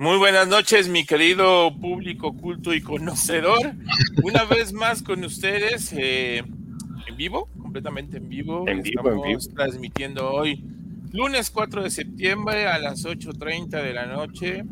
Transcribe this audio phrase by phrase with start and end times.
[0.00, 3.74] Muy buenas noches, mi querido público culto y conocedor.
[4.22, 8.66] Una vez más con ustedes eh, en vivo, completamente en vivo.
[8.66, 9.40] En vivo, en vivo.
[9.54, 10.64] transmitiendo hoy,
[11.12, 14.64] lunes 4 de septiembre a las 8.30 de la noche.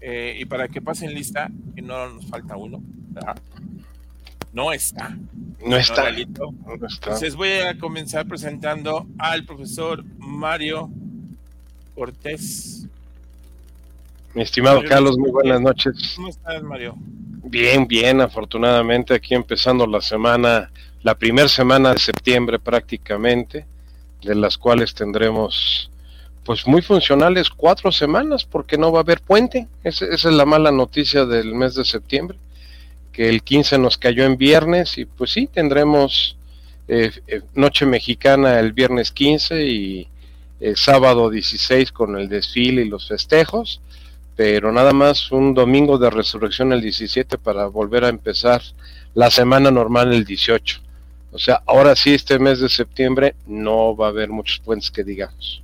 [0.00, 2.80] Eh, y para que pasen lista, que no nos falta uno,
[3.10, 3.40] ¿verdad?
[4.52, 5.16] No está.
[5.64, 6.10] No está.
[6.10, 7.10] No, no está.
[7.10, 10.90] Entonces voy a comenzar presentando al profesor Mario
[11.94, 12.88] Cortés.
[14.34, 16.14] Mi estimado Mario, Carlos, muy buenas noches.
[16.16, 16.94] ¿Cómo estás, Mario?
[17.44, 20.70] Bien, bien, afortunadamente aquí empezando la semana,
[21.02, 23.66] la primera semana de septiembre prácticamente,
[24.22, 25.90] de las cuales tendremos
[26.44, 29.66] pues muy funcionales cuatro semanas porque no va a haber puente.
[29.82, 32.38] Esa, es la mala noticia del mes de septiembre,
[33.12, 36.36] que el 15 nos cayó en viernes y pues sí, tendremos
[36.86, 40.08] eh, eh, Noche Mexicana el viernes 15 y
[40.60, 43.80] el sábado 16 con el desfile y los festejos
[44.38, 48.62] pero nada más un domingo de resurrección el 17 para volver a empezar
[49.14, 50.80] la semana normal el 18.
[51.32, 55.02] O sea, ahora sí, este mes de septiembre no va a haber muchos puentes que
[55.02, 55.60] digamos.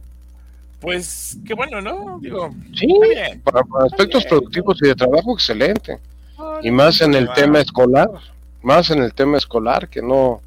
[0.80, 2.18] Pues qué bueno, ¿no?
[2.20, 2.88] Digo, sí,
[3.44, 6.00] para, para aspectos productivos y de trabajo, excelente.
[6.60, 8.10] Y más en el tema escolar,
[8.60, 10.40] más en el tema escolar, que no,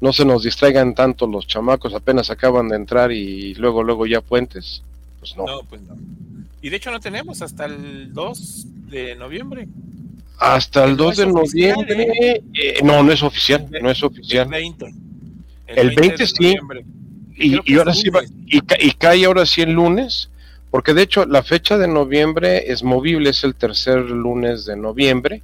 [0.00, 4.22] no se nos distraigan tanto los chamacos, apenas acaban de entrar y luego, luego ya
[4.22, 4.82] puentes.
[5.20, 5.44] Pues no.
[5.44, 5.98] No, pues no.
[6.60, 9.68] Y de hecho no tenemos hasta el 2 de noviembre.
[10.38, 12.02] Hasta el 2 de noviembre.
[12.20, 12.42] ¿eh?
[12.54, 14.46] Eh, no, no es oficial, no es oficial.
[14.46, 14.86] El 20.
[15.66, 16.56] El, el 20, 20 sí.
[17.36, 20.28] Y, y ahora sí va, y, y, cae ahora sí el lunes,
[20.72, 25.42] porque de hecho la fecha de noviembre es movible, es el tercer lunes de noviembre,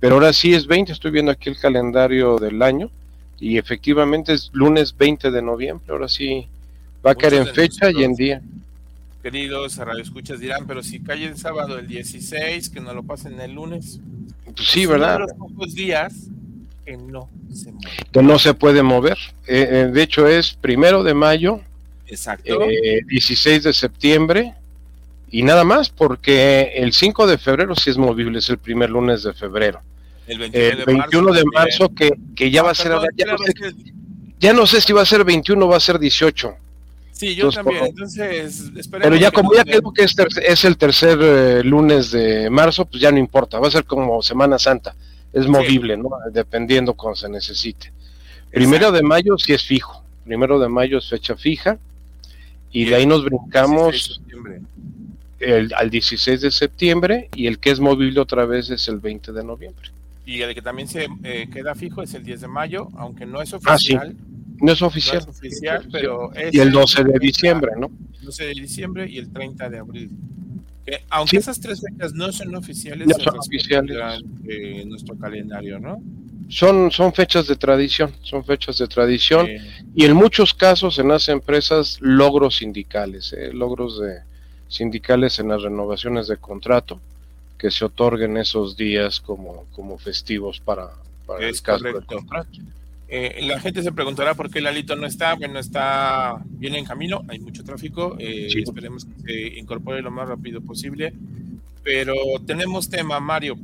[0.00, 2.90] pero ahora sí es 20, estoy viendo aquí el calendario del año,
[3.38, 6.46] y efectivamente es lunes 20 de noviembre, ahora sí
[7.04, 8.40] va a caer en fecha y en día
[9.24, 13.52] queridos radioescuchas dirán, pero si cae el sábado el 16, que no lo pasen el
[13.52, 13.98] lunes.
[14.44, 15.20] Pues sí, ¿verdad?
[15.20, 16.12] Los pocos días
[16.84, 17.96] que no se mueve.
[18.12, 19.16] Que no se puede mover.
[19.46, 21.62] Eh, de hecho, es primero de mayo,
[22.06, 22.60] Exacto.
[22.68, 24.52] Eh, 16 de septiembre
[25.30, 29.22] y nada más, porque el 5 de febrero sí es movible, es el primer lunes
[29.22, 29.80] de febrero.
[30.26, 33.08] El, el 21 de marzo, que, que, ya ah, va a ser ahora.
[33.16, 33.52] Ya no, sé,
[34.38, 36.56] ya no sé si va a ser 21 o va a ser 18.
[37.14, 37.86] Sí, yo Entonces, también.
[37.86, 42.50] Entonces, Pero ya como ya quedó que es, ter es el tercer eh, lunes de
[42.50, 43.60] marzo, pues ya no importa.
[43.60, 44.96] Va a ser como Semana Santa.
[45.32, 45.96] Es movible.
[45.96, 46.10] ¿no?
[46.32, 47.92] Dependiendo cuando se necesite.
[48.50, 50.02] Primero de mayo sí es fijo.
[50.24, 51.78] Primero de mayo es fecha fija.
[52.72, 54.20] Y de ahí nos brincamos
[55.38, 57.28] el, al 16 de septiembre.
[57.36, 59.90] Y el que es movible otra vez es el 20 de noviembre.
[60.26, 63.40] Y el que también se eh, queda fijo es el 10 de mayo, aunque no
[63.40, 64.00] es oficial.
[64.02, 64.16] Ah, sí.
[64.64, 65.22] No es oficial.
[65.26, 67.90] No es oficial, pero es y el 12 de diciembre, ¿no?
[68.18, 70.10] El 12 de diciembre y el 30 de abril.
[70.86, 71.36] Que, aunque sí.
[71.36, 73.96] esas tres fechas no son oficiales, no son oficiales.
[74.42, 76.02] De nuestro calendario, ¿no?
[76.48, 79.60] Son, son fechas de tradición, son fechas de tradición eh,
[79.94, 84.20] y en muchos casos en las empresas logros sindicales, eh, logros de
[84.68, 87.00] sindicales en las renovaciones de contrato
[87.58, 90.90] que se otorguen esos días como, como festivos para,
[91.26, 91.98] para es el caso correcto.
[91.98, 92.58] del contrato.
[93.08, 95.34] Eh, la gente se preguntará por qué Lalito no está.
[95.34, 98.16] Bueno, está bien en camino, hay mucho tráfico.
[98.18, 98.60] Eh, sí.
[98.60, 101.12] Esperemos que se incorpore lo más rápido posible.
[101.82, 102.14] Pero
[102.46, 103.56] tenemos tema, Mario.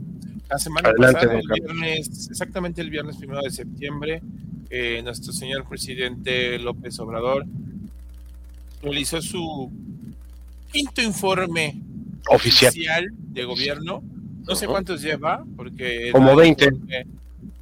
[0.49, 4.21] La semana Adelante, pasada, el viernes, exactamente el viernes primero de septiembre,
[4.69, 7.47] eh, nuestro señor presidente López Obrador
[8.83, 9.71] realizó su
[10.73, 11.81] quinto informe
[12.29, 14.03] oficial, oficial de gobierno.
[14.47, 16.11] No sé cuántos lleva, porque.
[16.13, 16.65] Como 20.
[16.65, 17.07] Informe,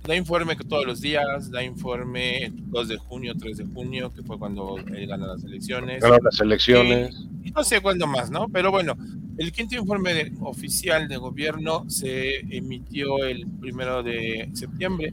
[0.09, 4.39] da informe todos los días, da informe 2 de junio, 3 de junio, que fue
[4.39, 6.01] cuando él gana las elecciones.
[6.01, 7.27] Ganó las elecciones.
[7.45, 8.49] Y, no sé cuándo más, ¿no?
[8.49, 8.97] Pero bueno,
[9.37, 15.13] el quinto informe oficial de gobierno se emitió el primero de septiembre.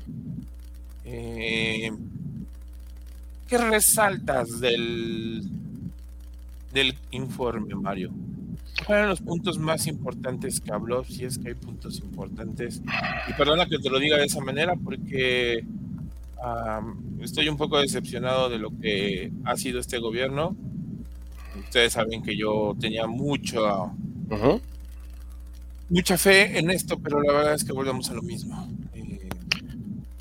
[1.03, 1.91] Eh,
[3.49, 5.43] ¿Qué resaltas del,
[6.71, 8.11] del informe, Mario?
[8.85, 11.03] ¿Cuáles fueron los puntos más importantes que habló?
[11.03, 12.81] Si es que hay puntos importantes.
[13.27, 15.65] Y perdona que te lo diga de esa manera porque
[17.21, 20.55] estoy un poco decepcionado de lo que ha sido este gobierno.
[21.59, 23.91] Ustedes saben que yo tenía mucho,
[25.89, 28.69] mucha fe en esto, pero la verdad es que volvemos a lo mismo.
[28.93, 29.29] Eh,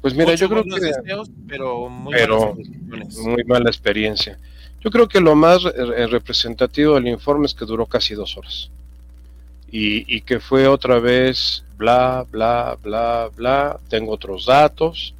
[0.01, 0.93] pues mira, yo creo que...
[1.47, 2.15] pero muy,
[3.25, 4.39] muy mala experiencia.
[4.85, 8.71] Yo creo que lo más representativo del informe es que duró casi dos horas.
[9.77, 15.15] Y, que fue otra vez bla, bla, bla, bla, tengo otros datos,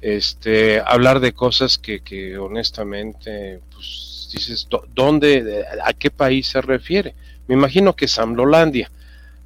[0.00, 7.14] este, hablar de cosas que, que honestamente, pues dices, ¿dónde, a qué país se refiere?
[7.46, 8.90] Me imagino que Samlolandia.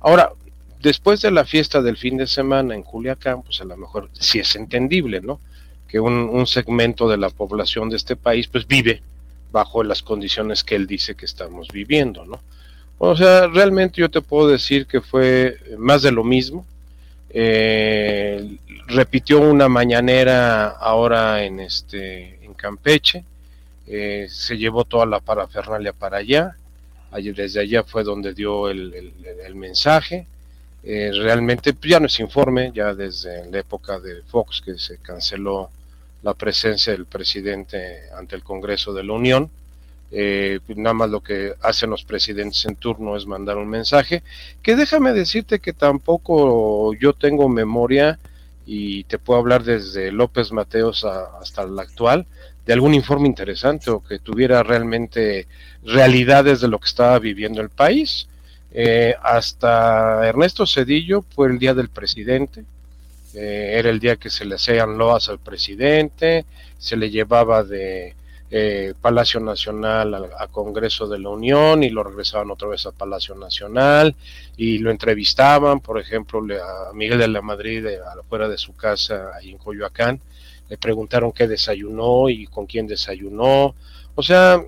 [0.00, 0.32] Ahora,
[0.80, 4.38] después de la fiesta del fin de semana en Culiacán, pues a lo mejor sí
[4.38, 5.40] es entendible, ¿no?
[5.88, 9.02] Que un, un segmento de la población de este país, pues vive
[9.54, 12.40] bajo las condiciones que él dice que estamos viviendo, ¿no?
[12.98, 16.66] O sea, realmente yo te puedo decir que fue más de lo mismo,
[17.30, 18.56] eh,
[18.88, 23.24] repitió una mañanera ahora en este en Campeche,
[23.86, 26.56] eh, se llevó toda la parafernalia para allá,
[27.12, 30.26] desde allá fue donde dio el, mensaje.
[30.82, 34.98] Eh, realmente pues, ya no es informe, ya desde la época de Fox que se
[34.98, 35.70] canceló
[36.24, 39.50] la presencia del presidente ante el Congreso de la Unión.
[40.10, 44.22] Eh, nada más lo que hacen los presidentes en turno es mandar un mensaje,
[44.62, 48.18] que déjame decirte que tampoco yo tengo memoria
[48.64, 52.26] y te puedo hablar desde López Mateos hasta el actual,
[52.64, 55.46] de algún informe interesante o que tuviera realmente
[55.84, 58.28] realidades de lo que estaba viviendo el país.
[58.72, 62.64] Eh, hasta Ernesto Cedillo fue el día del presidente,
[63.34, 66.44] eh, era el día que se le hacían loas al presidente,
[66.78, 68.14] se le llevaba de
[68.50, 73.34] eh, Palacio Nacional a, Congreso de la Unión y lo regresaban otra vez a Palacio
[73.34, 74.14] Nacional
[74.56, 77.84] y lo entrevistaban, por ejemplo, a Miguel de la Madrid
[78.20, 80.20] afuera de su casa ahí en Coyoacán,
[80.68, 83.74] le preguntaron qué desayunó y con quién desayunó,
[84.14, 84.62] o sea,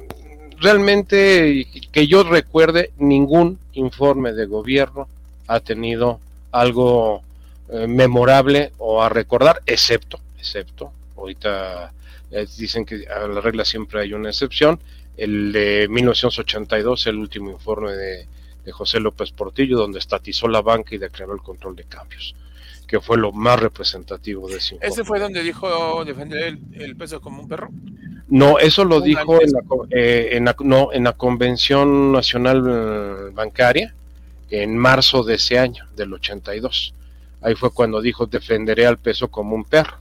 [0.58, 5.08] realmente que yo recuerde ningún informe de gobierno
[5.46, 6.18] ha tenido
[6.50, 7.22] algo
[7.68, 11.92] eh, memorable o a recordar, excepto, excepto, ahorita
[12.30, 14.78] eh, dicen que a la regla siempre hay una excepción.
[15.16, 18.26] El de 1982, el último informe de,
[18.70, 22.34] José López Portillo, donde estatizó la banca y declaró el control de cambios,
[22.88, 24.92] que fue lo más representativo de ese informe.
[24.92, 27.70] ¿Ese fue donde dijo defender el, peso como un perro?
[28.28, 29.60] No, eso lo dijo en la,
[29.90, 33.94] eh, en no, en la Convención Nacional Bancaria
[34.50, 36.94] en marzo de ese año, del 82.
[37.40, 39.98] Ahí fue cuando dijo defenderé al peso como un perro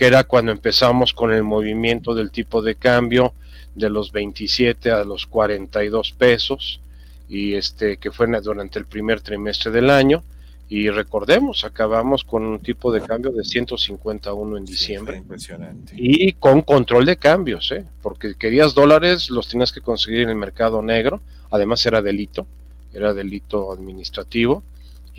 [0.00, 3.34] que era cuando empezamos con el movimiento del tipo de cambio
[3.74, 6.80] de los 27 a los 42 pesos
[7.28, 10.24] y este que fue durante el primer trimestre del año
[10.70, 15.92] y recordemos acabamos con un tipo de cambio de 151 en diciembre impresionante.
[15.98, 17.84] y con control de cambios ¿eh?
[18.00, 21.20] porque querías dólares los tenías que conseguir en el mercado negro
[21.50, 22.46] además era delito
[22.94, 24.62] era delito administrativo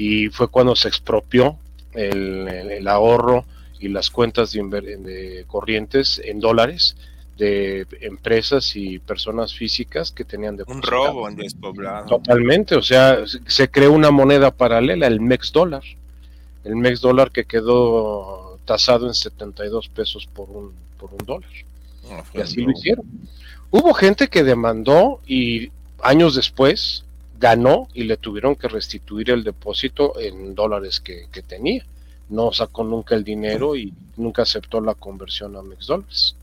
[0.01, 1.57] y fue cuando se expropió
[1.93, 3.45] el ahorro
[3.81, 6.95] y las cuentas de, corrientes en dólares
[7.37, 12.05] de empresas y personas físicas que tenían de un robo en despoblado.
[12.05, 15.83] Totalmente o sea se creó una moneda paralela el mex dólar.
[16.63, 21.49] El mex dólar que quedó tasado en 72 pesos por un por un dólar.
[22.33, 23.05] Y así lo hicieron.
[23.71, 25.71] Hubo gente que demandó y
[26.03, 27.03] años después
[27.41, 31.83] ganó y le tuvieron que restituir el depósito en dólares que tenía
[32.31, 36.35] no sacó nunca el dinero y nunca aceptó la conversión a mex dólares.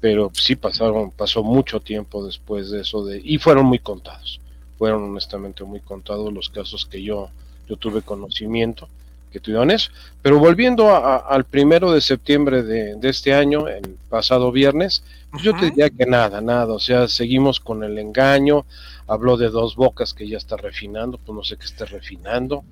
[0.00, 4.40] Pero sí pasaron, pasó mucho tiempo después de eso de, y fueron muy contados.
[4.78, 7.28] Fueron honestamente muy contados los casos que yo,
[7.68, 8.88] yo tuve conocimiento
[9.28, 9.90] que tuvieron eso.
[10.22, 15.66] Pero volviendo al primero de septiembre de, este año, el pasado viernes, pues yo te
[15.66, 18.64] diría que nada, nada, o sea, seguimos con el engaño,
[19.06, 22.64] habló de dos bocas que ya está refinando, pues no sé qué esté refinando,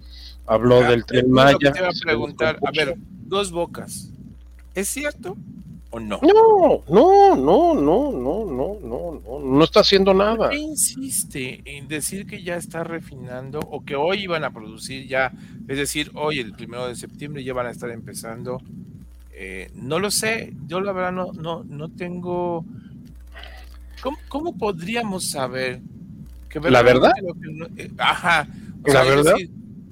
[0.46, 1.72] habló del tren Maya.
[1.72, 2.96] Te a preguntar, a ver,
[3.26, 4.08] dos bocas,
[4.74, 5.36] ¿es cierto
[5.90, 6.20] o no?
[6.22, 10.50] No, no, no, no, no, no, no, no, no está haciendo nada.
[10.50, 15.32] qué insiste en decir que ya está refinando o que hoy iban a producir ya,
[15.68, 18.60] es decir, hoy el primero de septiembre ya van a estar empezando?
[19.32, 22.64] Eh, no lo sé, yo la verdad no, no, no tengo.
[24.02, 25.80] ¿Cómo, ¿Cómo podríamos saber
[26.62, 27.12] ¿La verdad?
[27.76, 28.48] Eh, ajá.
[28.84, 29.34] ¿La verdad?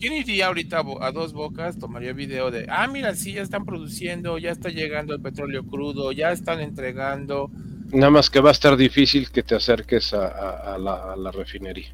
[0.00, 1.78] ¿Quién iría ahorita a dos bocas?
[1.78, 6.12] Tomaría video de, ah, mira, sí, ya están produciendo, ya está llegando el petróleo crudo,
[6.12, 7.50] ya están entregando.
[7.92, 11.88] Nada más que va a estar difícil que te acerques a, la, refinería.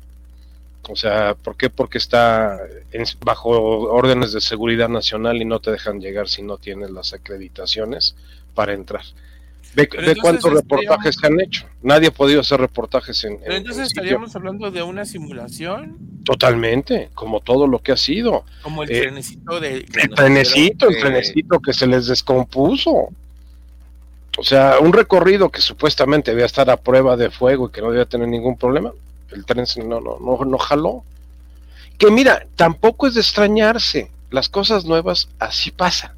[0.88, 1.68] O sea, ¿por qué?
[1.68, 2.58] Porque está
[3.24, 8.16] bajo órdenes de seguridad nacional y no te dejan llegar si no tienes las acreditaciones
[8.54, 9.04] para entrar.
[9.74, 9.88] Ve,
[10.20, 11.66] cuántos reportajes se han hecho.
[11.82, 13.38] Nadie ha podido hacer reportajes en.
[13.38, 15.96] Pero entonces estaríamos hablando de una simulación.
[16.24, 18.44] Totalmente, como todo lo que ha sido.
[18.62, 19.86] Como el trenecito de.
[19.94, 23.10] El trenecito, el trenecito que se les descompuso.
[24.38, 27.90] O sea, un recorrido que supuestamente debía estar a prueba de fuego y que no
[27.90, 28.92] debía tener ningún problema.
[29.30, 31.04] El tren no, no, no, no jaló.
[31.98, 34.10] Que mira, tampoco es de extrañarse.
[34.30, 36.12] Las cosas nuevas así pasan.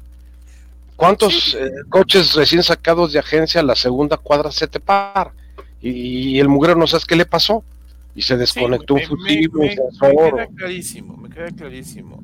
[1.03, 5.33] ¿Cuántos eh, coches recién sacados de agencia la segunda cuadra se te para?
[5.81, 7.61] Y, el mugrero no sabes qué le pasó.
[8.15, 12.23] Y se desconectó un fusible, me, queda clarísimo, me queda clarísimo.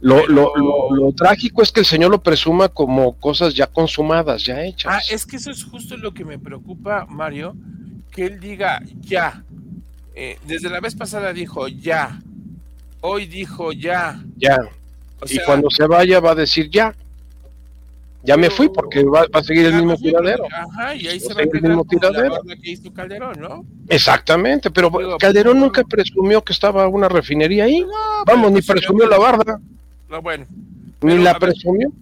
[0.00, 4.64] Lo, lo, lo, trágico es que el señor lo presuma como cosas ya consumadas, ya
[4.64, 4.94] hechas.
[4.94, 7.54] Ah, es que eso es justo lo que me preocupa, Mario,
[8.10, 9.44] que él diga ya.
[10.14, 12.18] Eh, desde la vez pasada dijo ya.
[13.02, 14.18] Hoy dijo ya.
[14.38, 14.56] Ya.
[15.28, 16.94] y cuando se vaya va a decir ya
[18.24, 20.44] ya me fui porque va, a seguir el mismo tiradero.
[20.50, 22.40] Ajá, y ahí se va a el mismo tiradero.
[22.62, 23.64] que hizo Calderón, ¿no?
[23.88, 27.84] Exactamente, pero Calderón nunca presumió que estaba una refinería ahí.
[28.26, 29.60] Vamos, ni presumió la barda.
[30.08, 30.46] No, bueno.
[31.02, 31.92] Ni la presumió.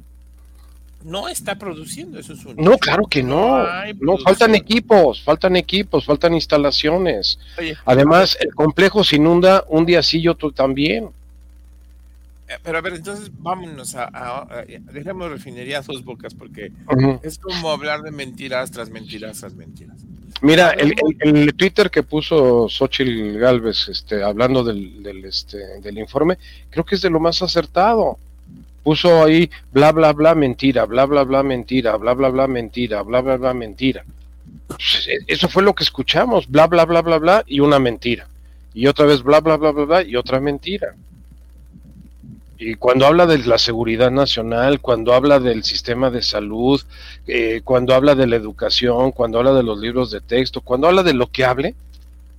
[1.04, 2.54] No está produciendo, eso es un.
[2.56, 3.64] No, claro que no.
[4.00, 7.38] No, faltan equipos, faltan equipos, faltan instalaciones.
[7.84, 11.10] Además, el complejo se inunda un día sí y otro también.
[12.52, 16.72] Eh, pero a ver, entonces vámonos a, a, dejemos refinería a sus bocas porque
[17.22, 19.96] es como hablar de mentiras tras mentiras tras mentiras.
[20.42, 26.36] Mira, el, el, Twitter que puso Xochitl Galvez, este, hablando del, del, este, del informe,
[26.68, 28.18] creo que es de lo más acertado.
[28.82, 33.20] Puso ahí bla bla bla mentira, bla bla bla mentira, bla bla bla mentira, bla
[33.20, 34.04] bla bla mentira.
[34.66, 38.26] Pues, e, eso fue lo que escuchamos, bla bla bla bla bla y una mentira.
[38.74, 40.96] Y otra vez bla bla bla bla bla y otra mentira.
[42.64, 46.80] Y cuando habla de la seguridad nacional, cuando habla del sistema de salud,
[47.26, 51.02] eh, cuando habla de la educación, cuando habla de los libros de texto, cuando habla
[51.02, 51.74] de lo que hable,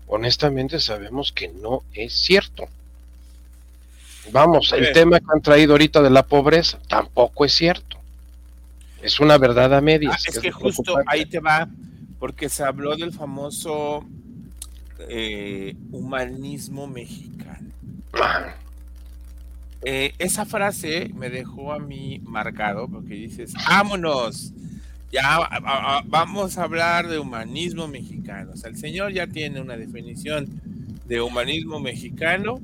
[0.07, 2.69] honestamente sabemos que no es cierto.
[4.31, 7.97] Vamos, el tema que han traído ahorita de la pobreza tampoco es cierto.
[9.01, 10.23] Es una verdad a medias.
[10.25, 11.67] Ah, es que, justo ahí te va,
[12.17, 14.05] porque se habló del famoso
[14.99, 17.73] eh, humanismo mexicano.
[19.85, 24.53] Eh, esa frase me dejó a mí marcado porque dices, vámonos,
[25.11, 25.39] ya
[26.05, 28.51] vamos a hablar de humanismo mexicano.
[28.53, 30.47] O sea, el señor ya tiene una definición
[31.07, 32.61] de humanismo mexicano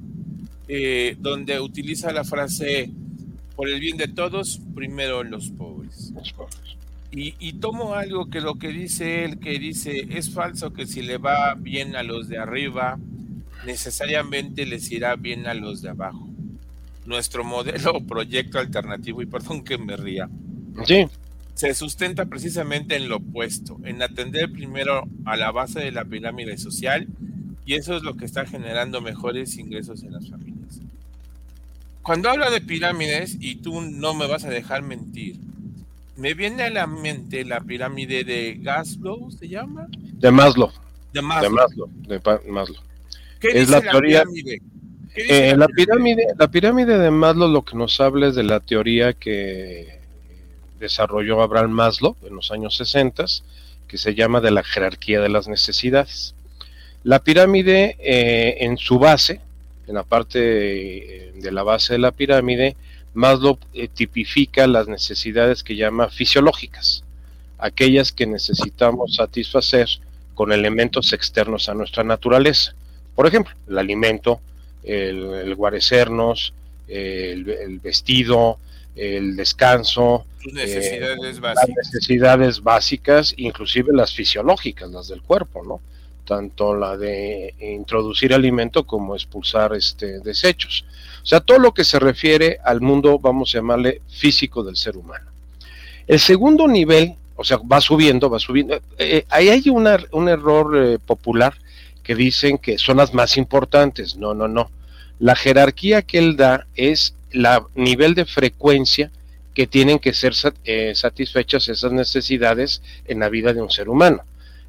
[0.69, 2.89] eh, donde utiliza la frase,
[3.55, 6.13] por el bien de todos, primero los pobres.
[7.11, 11.01] Y, y, tomo algo que lo que dice él, que dice, es falso que si
[11.01, 12.99] le va bien a los de arriba,
[13.65, 16.28] necesariamente les irá bien a los de abajo
[17.09, 20.29] nuestro modelo o proyecto alternativo, y perdón que me ría,
[20.85, 21.07] sí.
[21.55, 26.57] se sustenta precisamente en lo opuesto, en atender primero a la base de la pirámide
[26.59, 27.07] social,
[27.65, 30.79] y eso es lo que está generando mejores ingresos en las familias.
[32.03, 35.37] Cuando hablo de pirámides, y tú no me vas a dejar mentir,
[36.15, 39.87] me viene a la mente la pirámide de Gaslow, ¿se llama?
[39.91, 40.71] De Maslow.
[41.11, 41.89] De Maslow.
[42.07, 42.83] De Maslow.
[43.39, 44.23] ¿Qué es la, teoría.
[44.23, 44.61] Pirámide?
[45.15, 49.13] Eh, la, pirámide, la pirámide de Maslow lo que nos habla es de la teoría
[49.13, 49.99] que
[50.79, 53.25] desarrolló Abraham Maslow en los años 60,
[53.87, 56.35] que se llama de la jerarquía de las necesidades.
[57.03, 59.41] La pirámide eh, en su base,
[59.87, 62.75] en la parte de la base de la pirámide,
[63.13, 67.03] Maslow eh, tipifica las necesidades que llama fisiológicas,
[67.57, 69.87] aquellas que necesitamos satisfacer
[70.35, 72.73] con elementos externos a nuestra naturaleza.
[73.15, 74.39] Por ejemplo, el alimento,
[74.83, 76.53] el, guarecernos,
[76.87, 78.57] el, vestido,
[78.95, 85.81] el descanso, necesidades, eh, las necesidades básicas, inclusive las fisiológicas, las del cuerpo, ¿no?
[86.25, 90.85] Tanto la de introducir alimento como expulsar este, desechos.
[91.23, 94.95] O sea, todo lo que se refiere al mundo, vamos a llamarle físico del ser
[94.97, 95.25] humano.
[96.07, 98.79] El segundo nivel, o sea, va subiendo, va subiendo.
[98.97, 101.55] Eh, ahí hay un error eh, popular
[102.09, 104.15] que dicen que son las más importantes.
[104.15, 104.71] No, no, no.
[105.19, 109.11] La jerarquía que él da es la nivel de frecuencia
[109.53, 114.23] que tienen que ser eh, satisfechas esas necesidades en la vida de un ser humano.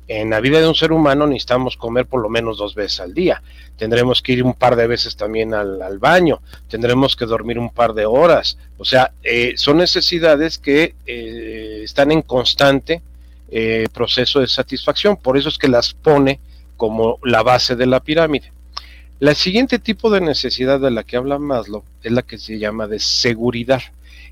[0.07, 3.15] En la vida de un ser humano necesitamos comer por lo menos dos veces al
[3.15, 3.43] día.
[3.79, 6.43] Tendremos que ir un par de veces también al, baño.
[6.69, 8.59] Tendremos que dormir un par de horas.
[8.77, 13.01] O sea, eh, son necesidades que eh, están en constante
[13.95, 15.17] proceso de satisfacción.
[15.17, 16.39] Por eso es que las pone
[16.81, 18.53] como la base de la pirámide.
[19.19, 22.87] La siguiente tipo de necesidad de la que habla Maslow es la que se llama
[22.87, 23.83] de seguridad.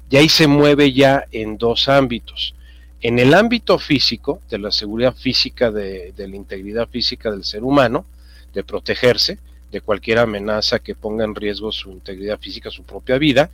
[0.09, 2.55] Y ahí se mueve ya en dos ámbitos.
[3.02, 8.07] En el ámbito físico, de la seguridad física, de, la integridad física del ser humano,
[8.55, 9.38] de protegerse
[9.71, 13.50] de cualquier amenaza que ponga en riesgo su integridad física, su propia vida,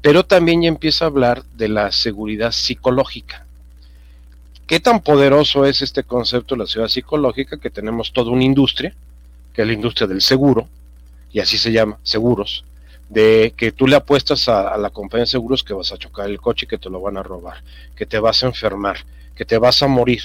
[0.00, 3.44] pero también ya empieza a hablar de la seguridad psicológica.
[4.68, 8.94] ¿Qué tan poderoso es este concepto de la seguridad psicológica que tenemos toda una industria,
[9.54, 10.68] que es la industria del seguro,
[11.32, 12.66] y así se llama, seguros,
[13.08, 16.38] de que tú le apuestas a, la compañía de seguros que vas a chocar el
[16.38, 17.62] coche y que te lo van a robar,
[17.96, 18.98] que te vas a enfermar,
[19.34, 20.20] que te vas a morir.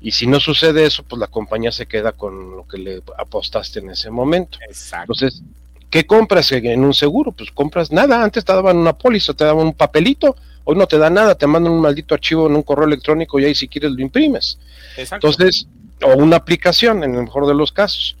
[0.00, 3.78] Y si no sucede eso, pues la compañía se queda con lo que le apostaste
[3.78, 4.58] en ese momento.
[5.02, 5.40] Entonces,
[5.88, 7.30] ¿qué compras en un seguro?
[7.30, 8.24] Pues compras nada.
[8.24, 10.34] Antes te daban una póliza, te daban un papelito.
[10.64, 13.44] Hoy no te da nada, te mandan un maldito archivo en un correo electrónico y
[13.44, 14.58] ahí si quieres lo imprimes.
[14.96, 15.66] Entonces,
[16.02, 18.16] o una aplicación en el mejor de los casos.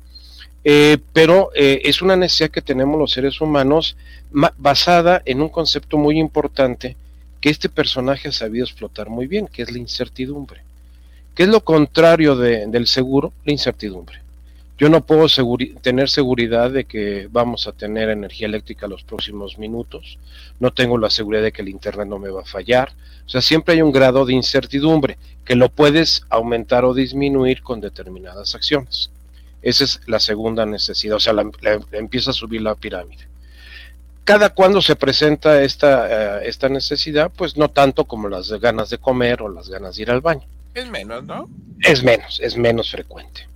[0.66, 3.96] Eh, pero eh, es una necesidad que tenemos los seres humanos
[4.30, 6.96] basada en un concepto muy importante
[7.40, 10.62] que este personaje ha sabido explotar muy bien, que es la incertidumbre.
[11.34, 13.32] ¿Qué es lo contrario del seguro?
[13.44, 14.23] La incertidumbre.
[14.76, 15.26] Yo no puedo
[15.82, 20.18] tener seguridad de que vamos a tener energía eléctrica los próximos minutos,
[20.58, 22.92] no tengo la seguridad de que el Internet no me va a fallar,
[23.24, 27.80] o sea, siempre hay un grado de incertidumbre que lo puedes aumentar o disminuir con
[27.80, 29.10] determinadas acciones.
[29.62, 31.34] Esa es la segunda necesidad, o sea,
[31.92, 33.28] empieza a subir la pirámide.
[34.24, 38.98] Cada cuando se presenta esta, eh, esta necesidad, pues no tanto como las ganas de
[38.98, 40.46] comer o las ganas de ir al baño.
[40.74, 41.48] Es menos, ¿no?
[41.80, 43.46] Es menos, es menos frecuente.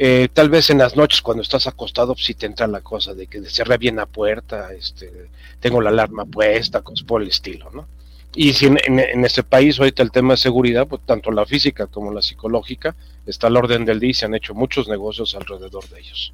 [0.00, 3.14] Eh, tal vez en las noches cuando estás acostado, pues sí te entra la cosa
[3.14, 5.10] de que cerré bien la puerta, este,
[5.58, 7.88] tengo la alarma puesta, cosas por el estilo, ¿no?
[8.32, 11.88] Y si en, en, este país ahorita el tema de seguridad, pues tanto la física
[11.88, 12.94] como la psicológica,
[13.26, 16.32] está al orden del día y se han hecho muchos negocios alrededor de ellos.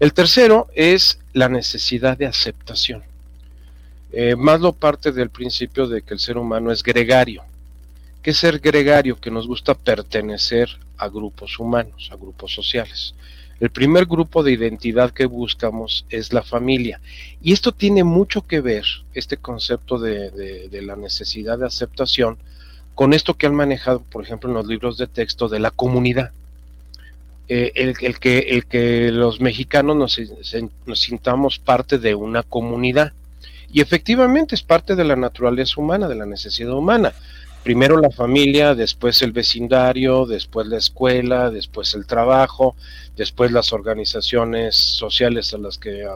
[0.00, 3.04] El tercero es la necesidad de aceptación.
[4.10, 7.44] Eh, más lo parte del principio de que el ser humano es gregario.
[8.22, 9.20] ¿Qué ser gregario?
[9.20, 10.68] Que nos gusta pertenecer
[11.02, 13.14] a grupos humanos, a grupos sociales.
[13.58, 17.00] El primer grupo de identidad que buscamos es la familia.
[17.42, 18.84] Y esto tiene mucho que ver,
[19.14, 22.38] este concepto de, la necesidad de aceptación,
[22.94, 26.30] con esto que han manejado, por ejemplo, en los libros de texto de la comunidad.
[27.48, 30.20] Eh, el, que, los mexicanos nos,
[30.86, 33.12] nos sintamos parte de una comunidad.
[33.72, 37.12] Y efectivamente es parte de la naturaleza humana, de la necesidad humana
[37.62, 42.74] primero la familia, después el vecindario, después la escuela, después el trabajo,
[43.16, 46.06] después las organizaciones sociales a las que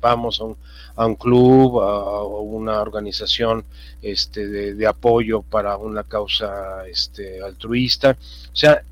[0.00, 3.64] vamos a un, club, a, una organización
[4.00, 8.16] este, de, apoyo para una causa este, altruista.
[8.52, 8.82] O sea,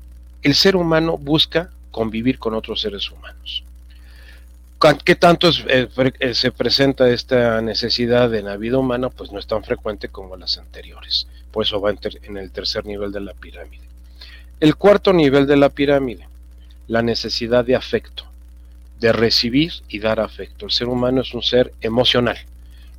[0.41, 3.63] el ser humano busca convivir con otros seres humanos.
[5.05, 5.87] ¿Qué tanto eh,
[6.19, 9.09] eh, se presenta esta necesidad en la vida humana?
[9.09, 13.11] Pues no es tan frecuente como las anteriores por eso va en, el tercer nivel
[13.11, 13.83] de la pirámide.
[14.59, 16.27] El cuarto nivel de la pirámide,
[16.87, 18.25] la necesidad de afecto,
[18.99, 20.65] de recibir y dar afecto.
[20.65, 22.37] El ser humano es un ser emocional.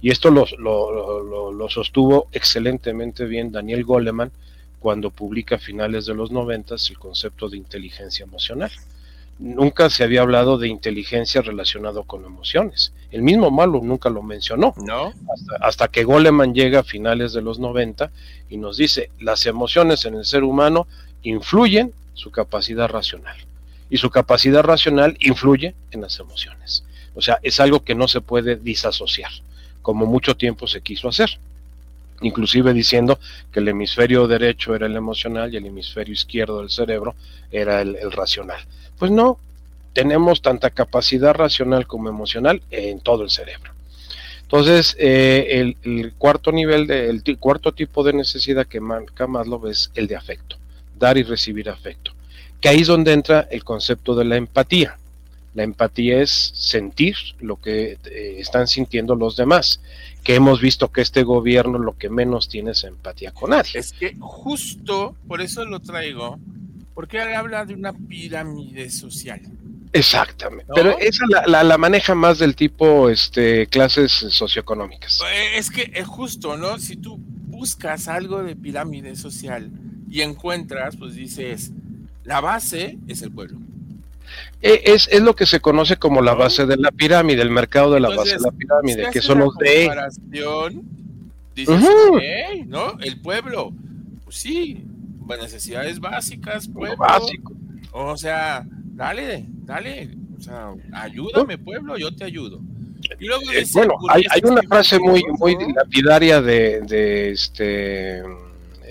[0.01, 4.33] Y esto lo, lo, sostuvo excelentemente bien Daniel Goleman
[4.81, 8.73] cuando publica a finales de los noventas el concepto de inteligencia emocional
[9.39, 12.93] nunca se había hablado de inteligencia relacionado con emociones.
[13.11, 14.73] El mismo Malo nunca lo mencionó.
[14.77, 15.13] No.
[15.61, 18.11] Hasta, que Goleman llega a finales de los 90
[18.49, 20.87] y nos dice, las emociones en el ser humano
[21.23, 23.37] influyen su capacidad racional.
[23.91, 26.85] Y su capacidad racional influye en las emociones.
[27.15, 29.31] O sea, es algo que no se puede disasociar,
[29.83, 31.39] como mucho tiempo se quiso hacer.
[32.23, 33.19] Inclusive diciendo
[33.51, 37.17] que el hemisferio derecho era el emocional y el hemisferio izquierdo del cerebro
[37.51, 38.65] era el racional
[39.03, 39.37] pues no,
[39.95, 43.73] tenemos tanta capacidad racional como emocional en todo el cerebro.
[44.43, 49.91] Entonces, eh, el, cuarto nivel, de, el cuarto tipo de necesidad que marca Maslow es
[49.97, 50.57] el de afecto,
[51.01, 52.13] dar y recibir afecto,
[52.61, 54.97] que ahí es donde entra el concepto de la empatía.
[55.55, 59.81] La empatía es sentir lo que eh, están sintiendo los demás,
[60.23, 63.81] que hemos visto que este gobierno lo que menos tiene es empatía con nadie.
[63.81, 66.39] Es que justo por eso lo traigo,
[66.95, 69.41] porque él habla de una pirámide social.
[69.93, 70.73] Exactamente.
[70.75, 75.21] Pero esa la, la, maneja más del tipo este, clases socioeconómicas.
[75.21, 76.79] Eh, es que es justo, ¿no?
[76.79, 79.71] Si tú buscas algo de pirámide social
[80.11, 81.73] y encuentras, pues dices,
[82.25, 83.59] La base es el pueblo.
[84.63, 87.93] E, es, es, lo que se conoce como la base de la pirámide, el mercado
[87.93, 89.91] de la base de la pirámide, que son los de...
[91.55, 91.81] Dices,
[92.67, 92.99] ¿no?
[93.01, 93.75] El pueblo,
[94.25, 94.87] pues sí,
[95.27, 96.97] necesidades básicas, pueblo.
[96.97, 97.53] Básico.
[97.93, 102.61] O sea, dale, dale, o sea, ayúdame, pueblo, yo te ayudo.
[103.19, 108.23] Y luego eh, bueno, hay, hay una frase muy, muy lapidaria de, de este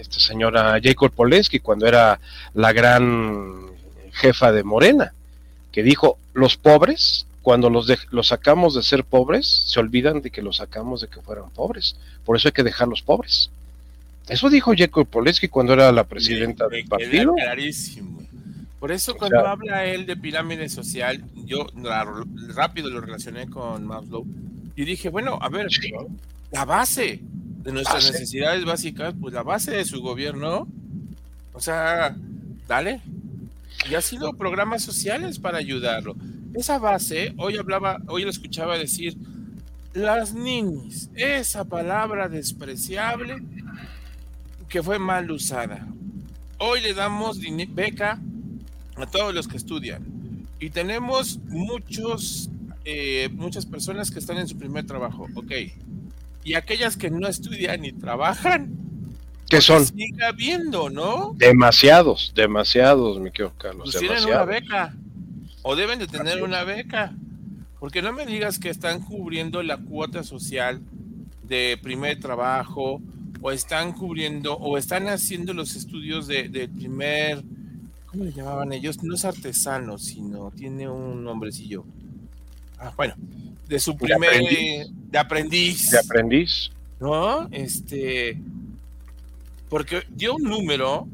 [0.02, 2.20] esta señora Jacob Polensky cuando era
[2.54, 3.68] la gran
[4.12, 5.14] jefa de Morena,
[5.72, 10.42] que dijo, los pobres, cuando los, los sacamos de ser pobres, se olvidan de que
[10.42, 11.96] los sacamos de que fueran pobres.
[12.26, 13.52] Por eso hay que dejarlos pobres.
[14.28, 17.34] Eso dijo Jacob Polensky cuando era la presidenta del partido.
[17.36, 18.22] Clarísimo.
[18.80, 21.68] Por eso cuando habla él de pirámide social, yo
[22.56, 24.26] rápido lo relacioné con Maslow
[24.76, 25.68] y dije, bueno, a ver,
[26.52, 30.68] la base de nuestras necesidades básicas, pues la base de su gobierno,
[31.54, 32.16] o sea,
[32.68, 33.02] dale.
[33.88, 36.16] Y ha sido programas sociales para ayudarlo.
[36.56, 39.16] Esa base, hoy hablaba, hoy lo escuchaba decir,
[39.94, 43.44] las niñas, esa palabra despreciable
[44.72, 45.86] que fue mal usada.
[46.58, 48.20] Hoy le damos beca
[48.96, 52.50] a todos los que estudian y tenemos muchos,
[52.86, 55.52] eh, muchas personas que están en su primer trabajo, ok,
[56.44, 58.72] y aquellas que no estudian ni trabajan.
[59.50, 59.86] ¿Qué pues son?
[59.86, 61.34] Siga viendo, ¿no?
[61.36, 63.90] Demasiados, demasiados, mi querido Carlos.
[63.92, 64.96] Pues tienen una beca.
[65.64, 67.14] O deben de tener una beca.
[67.80, 70.82] Porque no me digas que están cubriendo la cuota social
[71.44, 73.02] de primer trabajo,
[73.42, 77.44] o están cubriendo, o están haciendo los estudios de, de primer,
[78.06, 79.04] ¿cómo le llamaban ellos?
[79.04, 81.84] No es artesano, sino tiene un nombrecillo.
[82.78, 83.16] Ah, bueno,
[83.68, 84.44] de su primer
[85.12, 85.92] de aprendiz.
[85.92, 86.72] De aprendiz.
[87.00, 87.48] ¿No?
[87.52, 88.38] Este
[89.72, 91.08] porque dio un número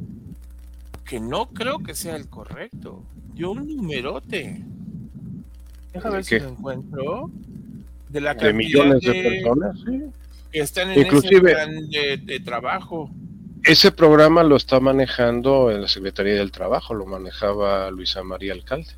[1.05, 3.03] que no creo que sea el correcto.
[3.35, 4.63] Dio un numerote.
[5.93, 7.31] Déjame ver si lo encuentro.
[8.09, 10.01] De la de millones de, personas, sí.
[10.57, 13.09] Que están en ese plan de, de trabajo.
[13.63, 18.93] Ese programa lo está manejando en la Secretaría del Trabajo, lo manejaba Luisa María Alcalde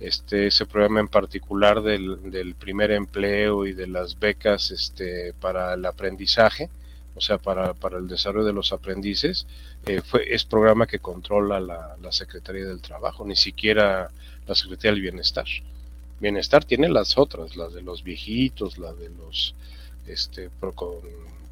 [0.00, 5.74] este, ese programa en particular del, del, primer empleo y de las becas este, para
[5.74, 6.70] el aprendizaje,
[7.16, 9.46] o sea, para, para el desarrollo de los aprendices,
[9.86, 14.10] eh, fue, es programa que controla la, la, Secretaría del Trabajo, ni siquiera
[14.46, 15.46] la Secretaría del Bienestar.
[16.20, 19.54] Bienestar tiene las otras, las de los viejitos, la de los
[20.08, 20.96] este, con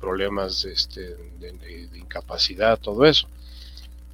[0.00, 3.28] problemas este, de, incapacidad, todo eso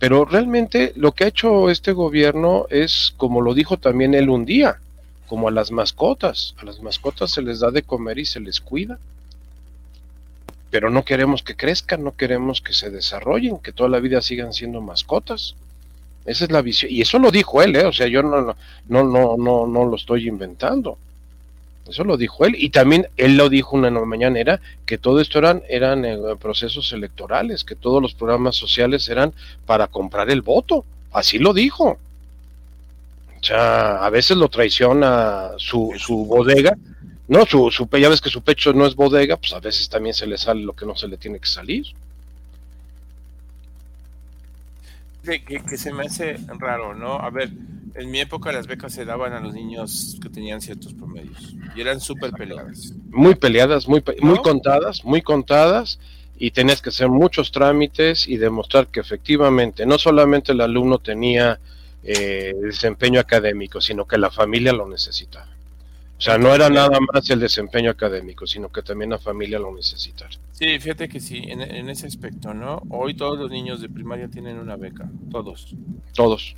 [0.03, 4.45] pero realmente lo que ha hecho este gobierno es, como lo dijo también él un
[4.45, 4.81] día,
[5.29, 6.57] como a las mascotas.
[6.59, 8.99] A las mascotas se les da de comer y se les cuida.
[10.73, 14.53] Pero no queremos que crezcan, no queremos que se desarrollen, que toda la vida sigan
[14.53, 15.55] siendo mascotas.
[16.25, 16.91] Esa es la visión.
[16.91, 17.87] Y eso lo dijo él, ¿eh?
[17.87, 18.57] o sea, yo no,
[18.89, 20.99] no, no, no, no lo estoy inventando.
[21.89, 22.55] Eso lo dijo él.
[22.57, 27.65] Y también él lo dijo una mañanera, que todo esto eran, eran eh, procesos electorales,
[27.65, 29.33] que todos los programas sociales eran
[29.67, 30.85] para comprar el voto.
[31.13, 31.99] Así lo dijo.
[33.41, 36.77] O sea, a veces lo traiciona su, su bodega.
[37.29, 40.15] No, su, su, ya ves que su pecho no es bodega, pues a veces también
[40.15, 41.87] se le sale lo que no se le tiene que salir.
[45.25, 47.15] Que, que se me hace raro, ¿no?
[47.15, 47.51] A ver,
[47.95, 51.81] en mi época las becas se daban a los niños que tenían ciertos promedios y
[51.81, 52.95] eran súper peleadas.
[53.11, 55.99] Muy peleadas, muy, muy contadas, muy contadas
[56.39, 61.61] y tenías que hacer muchos trámites y demostrar que efectivamente no solamente el alumno tenía
[62.03, 65.52] eh, desempeño académico, sino que la familia lo necesitaba.
[66.23, 69.75] O sea, no era nada más el desempeño académico, sino que también la familia lo
[69.75, 70.31] necesitaba.
[70.53, 72.81] Sí, fíjate que sí, en, en ese aspecto, ¿no?
[72.91, 75.75] Hoy todos los niños de primaria tienen una beca, todos.
[76.15, 76.55] Todos.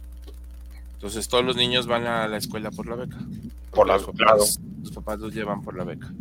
[0.97, 3.17] Entonces todos los niños van a la escuela por la beca.
[3.71, 6.13] Por los papás, los papás los llevan por la beca.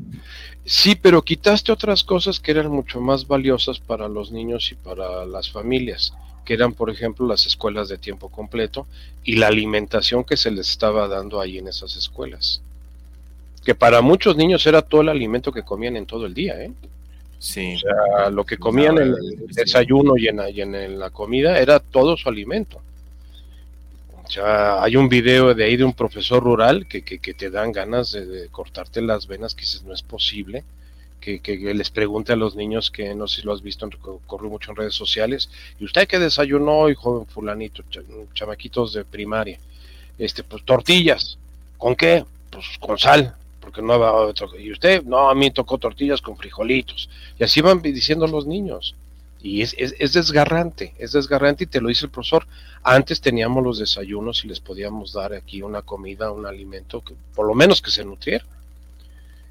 [0.63, 5.25] Sí, pero quitaste otras cosas que eran mucho más valiosas para los niños y para
[5.25, 6.13] las familias,
[6.45, 8.87] que eran, por ejemplo, las escuelas de tiempo completo
[9.25, 12.61] y la alimentación que se les estaba dando ahí en esas escuelas.
[13.63, 16.71] Que para muchos niños era todo el alimento que comían en todo el día, ¿eh?
[17.39, 17.75] Sí.
[17.75, 21.79] O sea, lo que comían en el desayuno y en, y en la comida era
[21.79, 22.81] todo su alimento
[24.41, 28.47] hay un video de ahí de un profesor rural que, que, te dan ganas de,
[28.51, 30.63] cortarte las venas, que dices, no es posible.
[31.19, 31.39] Que,
[31.73, 33.89] les pregunte a los niños, que no sé si lo has visto,
[34.27, 35.49] corrió mucho en redes sociales,
[35.79, 37.81] y usted qué desayunó, joven fulanito,
[38.33, 39.57] chamaquitos de primaria,
[40.17, 41.37] este, pues tortillas,
[41.77, 42.25] ¿con qué?
[42.49, 44.49] Pues con sal, porque no va otro.
[44.59, 47.09] Y usted, no, a mí tocó tortillas con frijolitos.
[47.39, 48.93] Y así van diciendo los niños.
[49.41, 52.45] Y es, es, desgarrante, es desgarrante y te lo dice el profesor.
[52.83, 57.53] Antes teníamos los desayunos y les podíamos dar aquí una comida, un alimento, por lo
[57.53, 58.45] menos que se nutriera.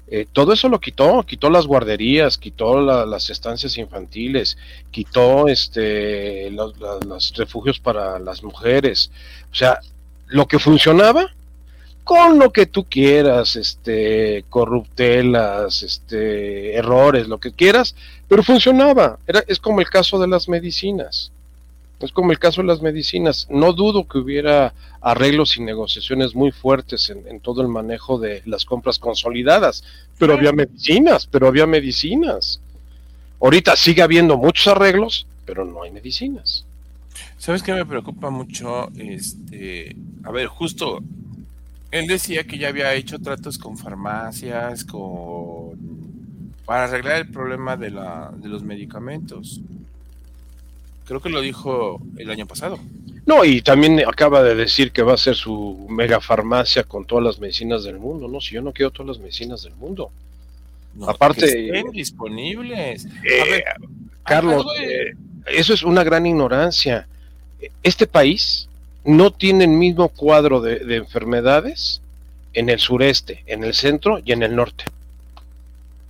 [0.07, 4.57] Eh, todo eso lo quitó, quitó las guarderías, quitó las estancias infantiles,
[4.91, 9.11] quitó este, los, los, refugios para las mujeres.
[9.51, 9.79] O sea,
[10.27, 11.33] lo que funcionaba,
[12.03, 17.95] con lo que tú quieras, este, corruptelas, este, errores, lo que quieras,
[18.27, 19.19] pero funcionaba.
[19.25, 21.31] Era, es como el caso de las medicinas.
[21.99, 23.47] Es como el caso de las medicinas.
[23.49, 28.65] No dudo que hubiera arreglos y negociaciones muy fuertes en, todo el manejo de las
[28.65, 29.83] compras consolidadas,
[30.17, 32.59] pero había medicinas, pero había medicinas.
[33.41, 36.65] Ahorita sigue habiendo muchos arreglos, pero no hay medicinas.
[37.37, 38.89] ¿Sabes qué me preocupa mucho?
[38.97, 40.99] Este, a ver, justo
[41.93, 45.77] él decía que ya había hecho tratos con farmacias, con
[46.65, 49.61] para arreglar el problema de, la, de los medicamentos.
[51.05, 52.79] Creo que lo dijo el año pasado.
[53.27, 57.23] No, y también acaba de decir que va a ser su mega farmacia con todas
[57.23, 58.27] las medicinas del mundo.
[58.27, 60.09] No, si yo no quiero todas las medicinas del mundo.
[61.05, 61.45] Aparte.
[61.45, 63.05] estén disponibles.
[63.05, 63.63] Eh,
[64.23, 65.13] Carlos, eh,
[65.45, 67.07] eso es una gran ignorancia.
[67.83, 68.67] Este país
[69.05, 72.01] no tiene el mismo cuadro de, enfermedades
[72.53, 74.85] en el sureste, en el centro y en el norte.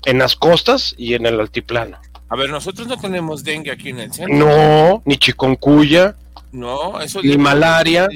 [0.06, 1.98] En las costas y en el altiplano.
[2.30, 4.36] A ver, nosotros no tenemos dengue aquí en el centro.
[4.36, 6.16] No, ni chikungunya.
[6.52, 8.08] No, eso ni malaria.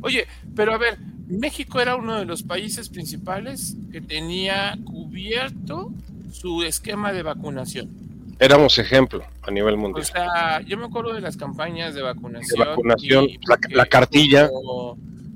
[0.00, 5.92] Oye, pero a ver, México era uno de los países principales que tenía cubierto
[6.32, 8.07] su esquema de vacunación
[8.38, 10.02] éramos ejemplo a nivel mundial.
[10.02, 12.58] O sea, yo me acuerdo de las campañas de vacunación.
[12.58, 13.26] De vacunación,
[13.70, 14.48] la, cartilla.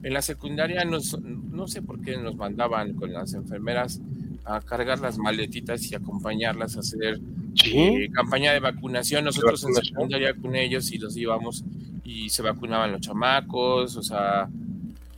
[0.03, 4.01] En la secundaria nos, no sé por qué nos mandaban con las enfermeras
[4.45, 7.21] a cargar las maletitas y acompañarlas a hacer
[7.65, 9.25] eh, campaña de vacunación.
[9.25, 11.65] Nosotros en secundaria con ellos y los íbamos
[12.05, 14.49] y se vacunaban los chamacos, o sea,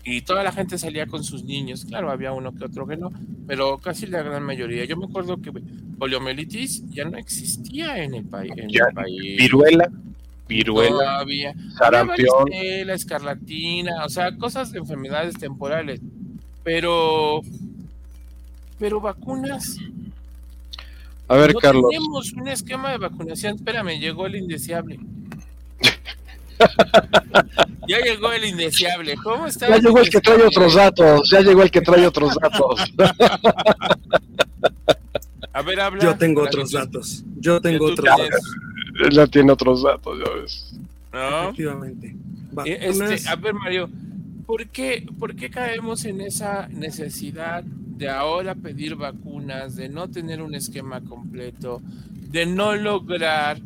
[0.04, 1.84] y toda la gente salía con sus niños.
[1.84, 3.10] Claro, había uno que otro que no,
[3.46, 4.84] pero casi la gran mayoría.
[4.84, 5.52] Yo me acuerdo que
[5.98, 8.52] poliomielitis ya no existía en el, país.
[9.38, 9.90] Viruela,
[10.48, 12.48] viruela, había sarampión,
[12.84, 16.00] la escarlatina, o sea, cosas de enfermedades temporales.
[16.62, 17.42] Pero,
[18.78, 19.76] pero vacunas.
[21.28, 21.90] A ver, Carlos.
[21.90, 23.56] Tenemos un esquema de vacunación.
[23.56, 24.98] Espérame, llegó el indeseable.
[27.88, 29.14] ya llegó el indeseable.
[29.22, 29.68] ¿Cómo está?
[29.68, 31.30] Ya llegó el que trae otros datos.
[31.30, 32.92] Ya llegó el que trae otros datos.
[35.52, 36.02] A ver, habla.
[36.02, 37.24] Yo tengo otros datos.
[37.36, 38.54] Yo tengo otros datos.
[39.12, 40.78] Ya tiene otros datos, ya ves.
[41.12, 41.44] ¿No?
[41.44, 42.16] Efectivamente.
[42.64, 43.88] Eh, este, a ver, Mario,
[44.46, 50.42] ¿por qué, ¿por qué caemos en esa necesidad de ahora pedir vacunas, de no tener
[50.42, 51.80] un esquema completo,
[52.30, 53.58] de no lograr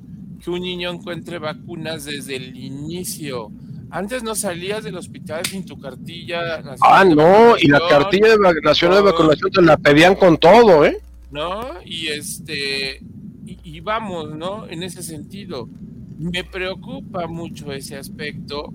[0.43, 3.51] que un niño encuentre vacunas desde el inicio.
[3.91, 6.63] Antes no salías del hospital sin tu cartilla.
[6.83, 10.99] Ah, no, y la cartilla de nacional de vacunación te la pedían con todo, ¿eh?
[11.31, 11.61] ¿No?
[11.85, 13.01] Y este,
[13.47, 14.67] y, vamos, ¿no?
[14.69, 15.69] En ese sentido,
[16.19, 18.73] me preocupa mucho ese aspecto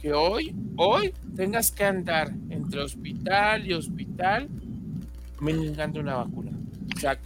[0.00, 4.48] que hoy, hoy tengas que andar entre hospital y hospital
[5.40, 6.52] mendigando una vacuna.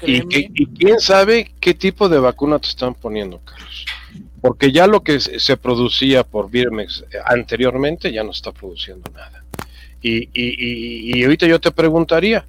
[0.06, 3.86] ¿Y, quién sabe qué tipo de vacuna te están poniendo, Carlos?
[4.40, 9.44] Porque ya lo que se producía por Birmex anteriormente ya no está produciendo nada.
[10.02, 12.44] Y, y, ahorita yo te preguntaría,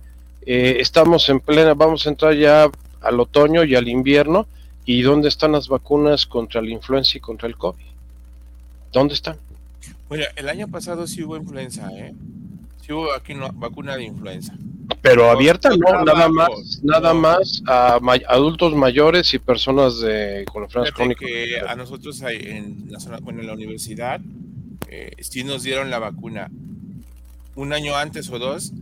[0.45, 2.69] eh, estamos en plena, vamos a entrar ya
[3.01, 4.47] al otoño y al invierno,
[4.85, 7.85] ¿y dónde están las vacunas contra la influenza y contra el COVID?
[8.91, 9.37] ¿Dónde están?
[10.09, 12.13] Bueno, el año pasado sí hubo influenza, ¿eh?
[12.81, 14.53] Sí hubo aquí una vacuna de influenza.
[15.01, 20.95] Pero abierta no, nada más, nada más a adultos mayores y personas de con enfermedades
[20.95, 21.27] crónicas.
[21.27, 24.21] Que a nosotros en la zona, bueno, en la universidad
[24.89, 26.49] eh, sí nos dieron la vacuna.
[27.55, 28.73] Un año antes o dos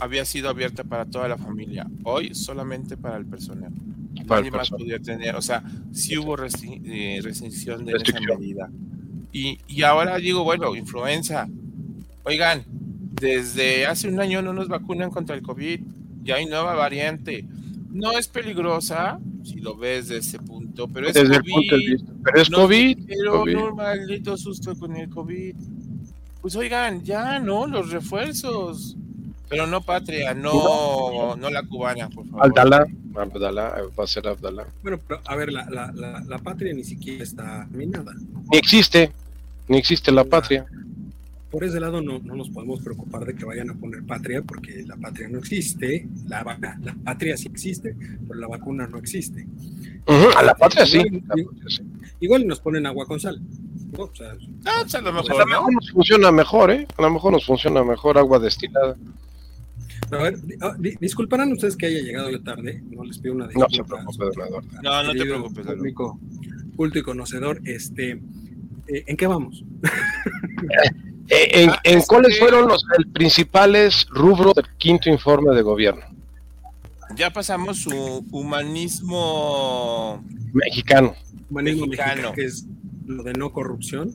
[0.00, 1.86] había sido abierta para toda la familia.
[2.04, 3.72] Hoy solamente para el personal.
[4.26, 8.68] Nadie más podía tener, o sea, sí hubo eh, restricción de esa medida.
[9.32, 11.48] Y, y ahora digo, bueno, influenza.
[12.24, 12.64] Oigan,
[13.20, 15.80] desde hace un año no nos vacunan contra el COVID,
[16.22, 17.44] ya hay nueva variante.
[17.90, 22.00] No es peligrosa, si lo ves desde ese punto, pero es COVID.
[22.22, 22.98] pero es COVID.
[23.06, 25.54] Pero no, maldito susto con el COVID.
[26.40, 27.66] Pues oigan, ya, ¿no?
[27.66, 28.96] Los refuerzos.
[29.48, 32.44] Pero no patria, no, no la cubana, por favor.
[32.44, 34.66] Abdala, Abdala, va a ser Abdala.
[34.82, 38.12] Bueno, pero a ver, la, la, la, la patria ni siquiera está minada.
[38.52, 39.10] Ni existe,
[39.66, 40.66] ni existe la patria
[41.50, 44.84] por ese lado no, no, nos podemos preocupar de que vayan a poner patria, porque
[44.86, 46.42] la patria no existe, la,
[46.82, 49.46] la patria sí existe, pero la vacuna no existe.
[50.36, 51.02] a la patria sí.
[52.20, 53.40] Igual, nos ponen agua con sal.
[53.96, 56.86] O sea, ah, pues a lo mejor, nos funciona mejor, ¿eh?
[56.98, 58.96] A lo mejor nos funciona mejor agua destilada.
[60.10, 64.02] A ver, ah, disculparán ustedes que haya llegado yo tarde, no les pido una disculpa.
[64.02, 66.20] No se preocupe, No, no te preocupes, público,
[66.76, 68.20] culto y conocedor, este,
[68.88, 69.64] eh, ¿en qué vamos?
[71.28, 76.02] Eh, ¿En, ah, en cuáles fueron los principales rubros del quinto informe de gobierno?
[77.16, 81.14] Ya pasamos su humanismo mexicano.
[81.50, 82.64] Humanismo mexicano, que es
[83.06, 84.14] lo de no corrupción.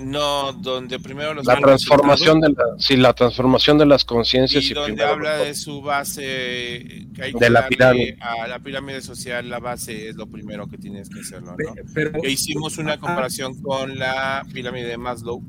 [0.00, 4.72] No, donde primero los la transformación de la, sí, la transformación de las conciencias y,
[4.72, 9.58] donde habla de su base que hay de la pirámide a la pirámide social la
[9.58, 11.74] base es lo primero que tienes que hacerlo, ¿no?
[11.94, 15.42] Pero, e hicimos una comparación con la pirámide de Maslow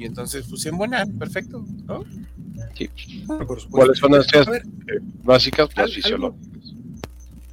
[0.00, 2.04] y entonces pues en buena, perfecto, ¿no?
[2.74, 2.88] Sí.
[3.70, 4.26] ¿Cuáles son las
[5.22, 5.68] básicas?
[5.76, 6.74] Las fisiológicas.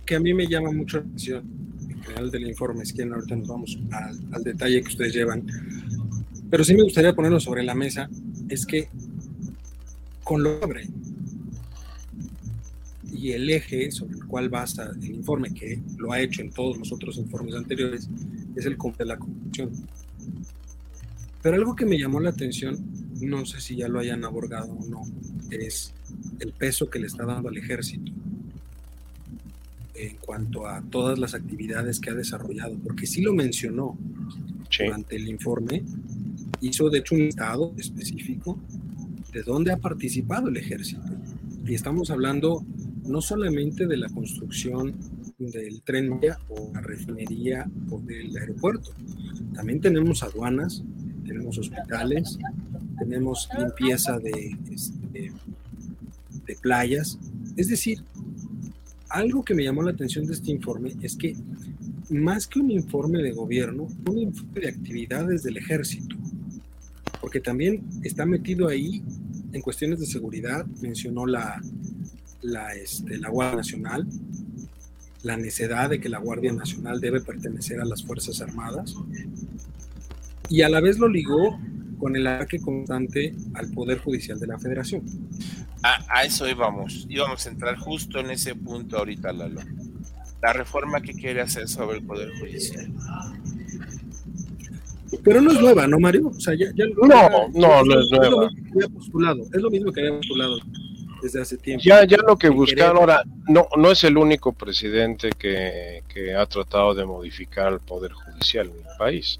[0.05, 1.43] Que a mí me llama mucho la atención
[1.89, 5.45] en general del informe, es que ahorita nos vamos al, al detalle que ustedes llevan
[6.49, 8.09] pero sí me gustaría ponerlo sobre la mesa,
[8.49, 8.87] es que
[10.23, 10.87] con lo abre
[13.11, 16.77] y el eje sobre el cual basa el informe, que lo ha hecho en todos
[16.77, 18.09] los otros informes anteriores,
[18.55, 19.71] es el de la corrupción.
[21.47, 22.77] Pero algo que me llamó la atención,
[23.21, 25.03] no sé si ya lo hayan abordado o no,
[25.49, 25.93] es
[26.41, 28.11] el peso que le está dando al ejército
[29.95, 33.97] en cuanto a todas las actividades que ha desarrollado, porque sí lo mencionó
[34.77, 35.83] durante el informe,
[36.59, 38.59] hizo de hecho un estado específico
[39.31, 41.01] de dónde ha participado el ejército.
[41.65, 42.65] Y estamos hablando
[43.05, 44.97] no solamente de la construcción
[45.37, 48.91] del tren o la refinería o del aeropuerto,
[49.53, 50.83] también tenemos aduanas,
[51.27, 52.37] tenemos hospitales,
[52.97, 55.31] tenemos limpieza de, este,
[56.45, 57.19] de playas.
[57.55, 58.03] Es decir,
[59.09, 61.35] algo que me llamó la atención de este informe es que
[62.09, 66.15] más que un informe de gobierno, un informe de actividades del ejército
[67.27, 69.03] porque también está metido ahí
[69.51, 71.61] en cuestiones de seguridad, mencionó la,
[72.41, 74.07] la, este, la Guardia Nacional,
[75.23, 78.95] la necedad de que la Guardia Nacional debe pertenecer a las Fuerzas Armadas,
[80.49, 81.59] y a la vez lo ligó
[81.99, 85.03] con el ataque constante al Poder Judicial de la Federación.
[85.83, 89.61] A, a, eso íbamos, íbamos a entrar justo en ese punto ahorita, Lalo.
[90.41, 92.91] La reforma que quiere hacer sobre el Poder Judicial.
[95.23, 96.27] Pero no es nueva, ¿no, Mario?
[96.27, 98.49] O sea, ya, no, no, no es nueva.
[99.53, 100.59] Es lo mismo que había postulado
[101.21, 101.83] desde hace tiempo.
[101.85, 106.45] Ya, ya lo que buscaron ahora, no, no es el único presidente que, que ha
[106.45, 109.39] tratado de modificar el Poder Judicial en el país.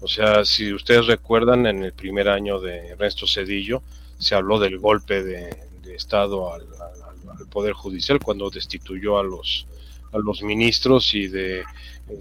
[0.00, 3.82] O sea, si ustedes recuerdan, en el primer año de Ernesto Cedillo
[4.18, 9.66] se habló del golpe de, Estado al, al, Poder Judicial cuando destituyó a los,
[10.12, 11.64] a los ministros y de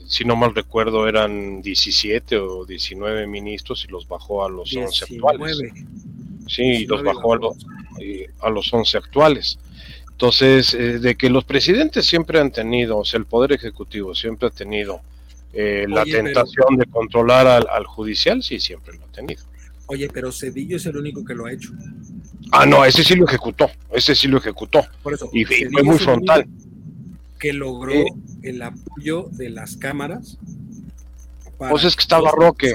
[0.07, 5.05] si no mal recuerdo, eran 17 o 19 ministros y los bajó a los 11
[5.05, 5.59] actuales.
[6.47, 7.57] Sí, los bajó a los,
[8.41, 9.59] a los 11 actuales.
[10.11, 14.47] Entonces, eh, de que los presidentes siempre han tenido, o sea, el Poder Ejecutivo siempre
[14.47, 15.01] ha tenido
[15.57, 19.41] eh, la tentación de controlar al, judicial, sí, siempre lo ha tenido.
[19.87, 21.71] Oye, pero Cedillo es el único que lo ha hecho.
[22.51, 24.85] Ah, no, ese sí lo ejecutó, ese sí lo ejecutó.
[25.01, 26.45] Por eso, y, fue muy frontal
[27.39, 28.05] que logró eh,
[28.43, 30.37] el apoyo de las cámaras.
[31.57, 32.73] Pues es que estaba Roque.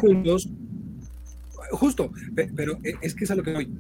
[1.73, 2.11] justo,
[2.57, 3.71] pero e, es que es a lo que voy.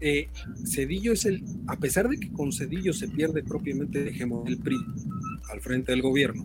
[0.00, 0.28] Eh,
[0.66, 4.76] Cedillo es el, a pesar de que con Cedillo se pierde propiamente el del PRI
[5.52, 6.44] al frente del gobierno.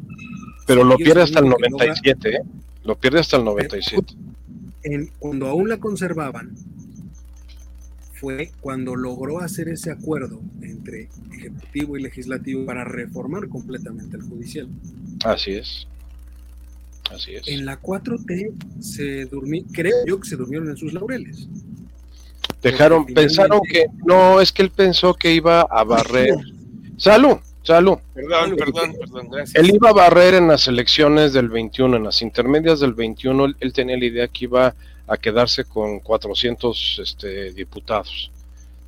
[0.68, 2.42] Pero lo pierde hasta el 97, ¿eh?
[2.84, 4.14] Lo pierde hasta el 97.
[4.84, 6.56] En, cuando aún la conservaban,
[8.14, 14.68] fue cuando logró hacer ese acuerdo entre ejecutivo y legislativo para reformar completamente el judicial.
[15.24, 15.88] Así es.
[17.12, 17.48] Así es.
[17.48, 21.48] En la 4T se durmió, creo yo que se durmieron en sus laureles.
[22.62, 26.36] Dejaron, pensaron que no, es que él pensó que iba a barrer.
[26.98, 27.98] Salud, salud.
[28.14, 29.56] Perdón, perdón, perdón, gracias.
[29.56, 33.74] Él iba a barrer en las elecciones del 21, en las intermedias del 21, él
[33.74, 34.74] tenía la idea que iba
[35.08, 38.32] a quedarse con 400 este, diputados.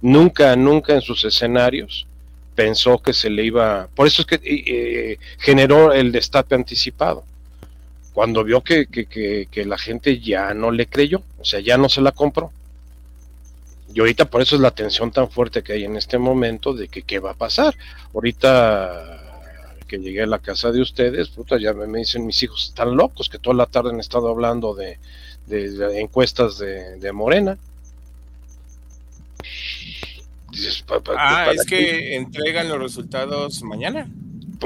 [0.01, 2.07] Nunca, nunca en sus escenarios
[2.55, 3.87] pensó que se le iba...
[3.95, 7.23] Por eso es que eh, generó el destape anticipado.
[8.13, 12.01] Cuando vio que, que, la gente ya no le creyó, o sea, ya no se
[12.01, 12.51] la compró.
[13.93, 16.87] Y ahorita por eso es la tensión tan fuerte que hay en este momento de
[16.87, 17.75] que qué va a pasar.
[18.13, 19.19] Ahorita
[19.87, 22.95] que llegué a la casa de ustedes, puta, ya me, me dicen mis hijos están
[22.95, 24.99] locos, que toda la tarde han estado hablando de,
[25.47, 27.57] de, encuestas de, Morena.
[31.17, 34.07] ah, es que entregan los resultados mañana.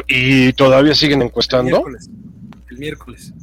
[0.08, 1.84] ¿Y todavía siguen encuestando?
[2.70, 3.34] El miércoles.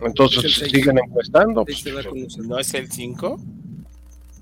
[0.00, 1.64] Entonces, ¿siguen encuestando?
[2.44, 3.40] ¿No es el 5?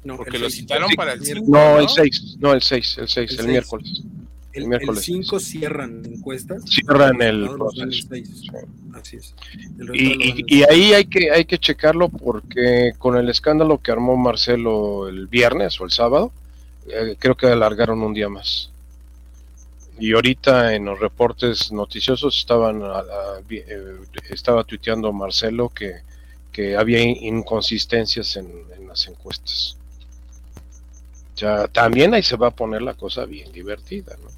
[0.04, 1.48] No, Porque lo citaron para el miércoles.
[1.48, 4.02] No, el 6, no, el 6, el 6, el, miércoles.
[4.52, 5.04] El, miércoles.
[5.04, 6.64] 5 cierran encuestas.
[6.68, 8.08] Cierran el proceso.
[8.94, 9.34] Así es.
[9.92, 15.08] Y, y, ahí hay que, hay que checarlo porque con el escándalo que armó Marcelo
[15.08, 16.32] el viernes o el sábado,
[16.88, 18.70] eh, creo que alargaron un día más.
[19.98, 22.82] Y ahorita en los reportes noticiosos estaban
[23.50, 23.64] eh,
[24.30, 26.00] estaba tuiteando Marcelo que,
[26.50, 28.48] que había inconsistencias en,
[28.86, 29.78] las encuestas.
[31.36, 34.28] Ya también ahí se va a poner la cosa bien divertida, ¿no?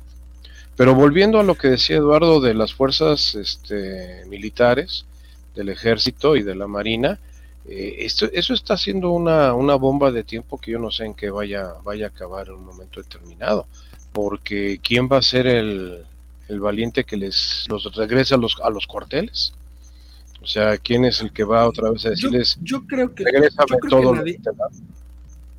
[0.76, 5.06] Pero volviendo a lo que decía Eduardo de las fuerzas este, militares,
[5.54, 7.20] del ejército y de la marina,
[7.66, 11.14] eh, esto, eso está siendo una, una, bomba de tiempo que yo no sé en
[11.14, 13.66] qué vaya, vaya a acabar en un momento determinado
[14.14, 16.06] porque ¿quién va a ser el,
[16.48, 19.52] valiente que les los regrese a los, a los cuarteles?
[20.40, 24.38] O sea, ¿quién es el que va otra vez a decirles, yo, creo que, nadie,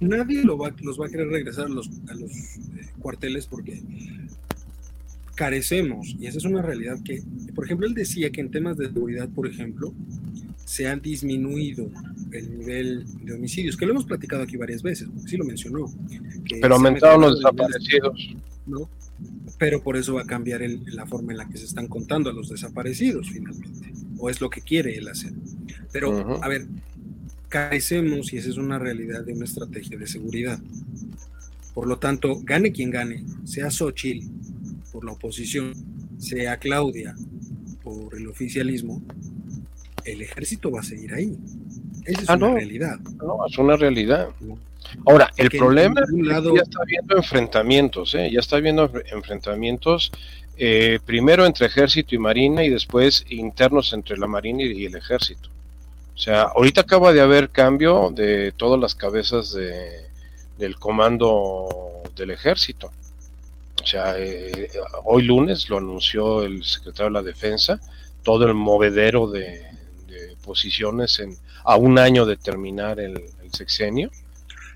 [0.07, 3.81] nadie lo va, los va a querer regresar a los, a los eh, cuarteles porque
[5.35, 7.21] carecemos, y esa es una realidad que,
[7.53, 9.93] por ejemplo, él decía que en temas de seguridad, por ejemplo,
[10.63, 11.89] se ha disminuido
[12.31, 15.85] el nivel de homicidios, que lo hemos platicado aquí varias veces, porque sí lo mencionó.
[16.61, 18.35] Pero aumentaron los desaparecidos.
[18.65, 18.89] ¿no?
[19.57, 22.33] Pero por eso va a cambiar la forma en la que se están contando a
[22.33, 25.33] los desaparecidos finalmente, o es lo que quiere él hacer.
[25.91, 26.65] Pero, a ver,
[27.47, 30.59] carecemos, y esa es una realidad, de una estrategia de seguridad.
[31.73, 34.27] Por lo tanto, gane quien gane, sea Xochitl
[34.91, 35.73] por la oposición,
[36.17, 37.15] sea Claudia
[37.83, 39.01] por el oficialismo,
[40.05, 41.37] el ejército va a seguir ahí.
[42.05, 42.99] Esa es ah, una realidad.
[43.17, 44.29] No, es una realidad.
[45.05, 48.29] Ahora, el problema es que ya está habiendo enfrentamientos, ¿eh?
[48.31, 50.11] ya está habiendo enfrentamientos
[50.57, 55.49] eh, primero entre ejército y marina y después internos entre la marina y el ejército.
[56.15, 60.05] O sea, ahorita acaba de haber cambio de todas las cabezas de,
[60.57, 62.91] del comando del ejército.
[63.83, 64.69] O sea, eh,
[65.03, 67.79] hoy lunes lo anunció el secretario de la Defensa,
[68.23, 69.63] todo el movedero de,
[70.43, 74.11] posiciones en, a un año de terminar el, sexenio,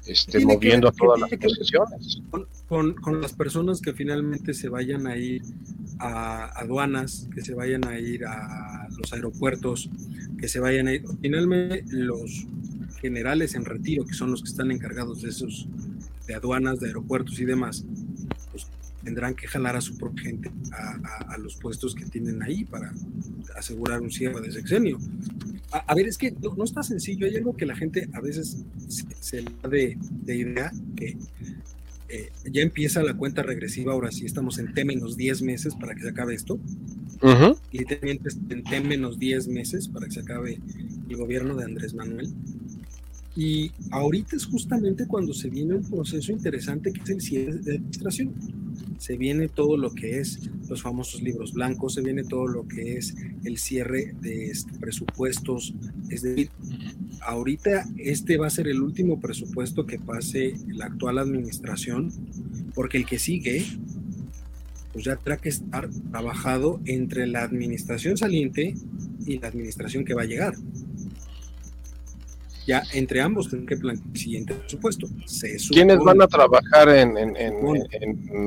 [0.06, 2.22] este, moviendo a todas las posiciones.
[2.70, 5.42] Con, con, las personas que finalmente se vayan a ir
[5.98, 9.90] a aduanas, que se vayan a ir a los aeropuertos,
[10.38, 12.46] que se vayan a ir, finalmente los
[13.02, 15.68] generales en retiro, que son los que están encargados de esos,
[16.28, 17.86] de aduanas, de aeropuertos y demás,
[19.04, 22.92] tendrán que jalar a su propia gente a, los puestos que tienen ahí para
[23.56, 25.00] asegurar un cierre de sexenio.
[25.72, 27.28] A, ver, es que no, está sencillo.
[27.28, 28.58] Hay algo que la gente a veces
[29.20, 29.98] se, le da de,
[30.28, 31.18] idea que
[32.10, 33.94] eh, ya empieza la cuenta regresiva.
[33.94, 36.60] Ahora sí estamos en T menos 10 meses para que se acabe esto.
[37.72, 40.60] Literalmente en T menos 10 meses para que se acabe
[41.10, 42.30] el gobierno de Andrés Manuel.
[43.36, 47.76] Y ahorita es justamente cuando se viene un proceso interesante que es el cierre de
[47.76, 48.34] administración
[49.00, 52.98] se viene todo lo que es los famosos libros blancos, se viene todo lo que
[52.98, 55.74] es el cierre de presupuestos.
[56.10, 56.50] Es decir,
[57.22, 62.12] ahorita este va a ser el último presupuesto que pase la actual administración,
[62.76, 63.66] porque el que sigue,
[64.92, 68.76] pues ya tendrá que estar trabajado entre la administración saliente
[69.26, 70.56] y la administración que va a llegar
[72.70, 75.08] ya entre ambos tienen que plantear el siguiente presupuesto.
[75.72, 77.16] ¿Quiénes van a trabajar en,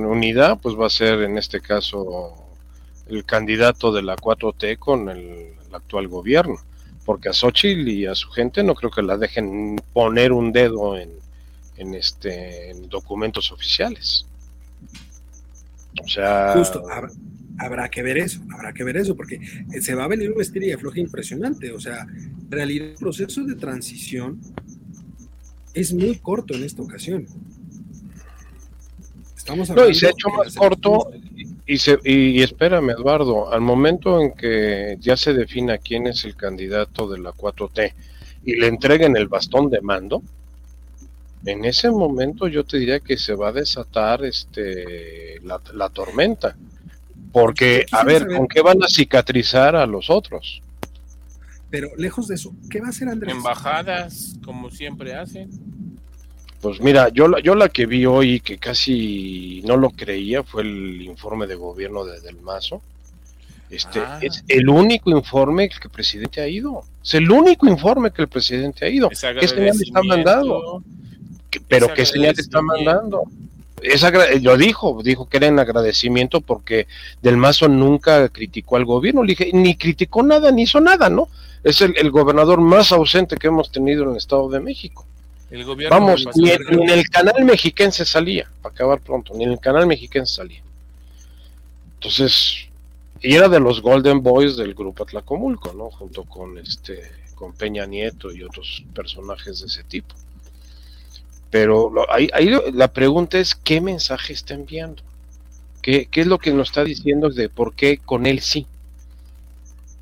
[0.06, 0.60] unidad?
[0.62, 2.32] Pues va a ser en este caso
[3.08, 6.56] el candidato de la 4T con el, actual gobierno,
[7.06, 10.96] porque a Xochitl y a su gente no creo que la dejen poner un dedo
[10.96, 11.10] en,
[11.94, 14.24] este documentos oficiales.
[16.04, 16.80] O sea, justo
[17.58, 19.40] habrá que ver eso, habrá que ver eso, porque
[19.80, 21.72] se va a venir un vestir y afloje impresionante.
[21.72, 24.40] O sea, en realidad el proceso de transición
[25.74, 27.26] es muy corto en esta ocasión.
[29.36, 31.10] Estamos no, y se ha hecho más corto,
[31.66, 36.36] y, se, y, espérame, Eduardo, al momento en que ya se defina quién es el
[36.36, 37.92] candidato de la 4T
[38.44, 40.22] y le entreguen el bastón de mando,
[41.44, 46.56] en ese momento yo te diría que se va a desatar este la, la tormenta
[47.32, 50.62] porque, a ver, ¿con qué van a cicatrizar a los otros?
[51.70, 53.34] Pero lejos de eso, ¿qué va a hacer Andrés?
[53.34, 55.50] Embajadas, como siempre hacen.
[56.60, 61.02] Pues mira, yo, yo la que vi hoy que casi no lo creía fue el
[61.02, 62.82] informe de gobierno de Del Mazo.
[63.70, 64.18] Este, ah.
[64.20, 66.84] Es el único informe que el presidente ha ido.
[67.02, 69.08] Es el único informe que el presidente ha ido.
[69.08, 70.84] ¿Qué señal está mandando?
[71.68, 73.24] ¿Pero qué señal está mandando?
[74.40, 76.86] Lo dijo, dijo que era en agradecimiento porque
[77.20, 81.28] Del Mazo nunca criticó al gobierno, dije, ni criticó nada, ni hizo nada, ¿no?
[81.64, 85.06] Es el, gobernador más ausente que hemos tenido en el Estado de México.
[85.50, 89.60] El gobierno Vamos, ni, en el canal mexiquense salía, para acabar pronto, ni en el
[89.60, 90.62] canal mexiquense salía.
[91.94, 92.66] Entonces,
[93.20, 95.90] y era de los Golden Boys del grupo Atlacomulco, ¿no?
[95.90, 100.14] Junto con este, con Peña Nieto y otros personajes de ese tipo.
[101.52, 102.30] Pero ahí,
[102.72, 105.02] la pregunta es, ¿qué mensaje está enviando?
[105.82, 108.66] ¿Qué, ¿Qué, es lo que nos está diciendo de por qué con él sí?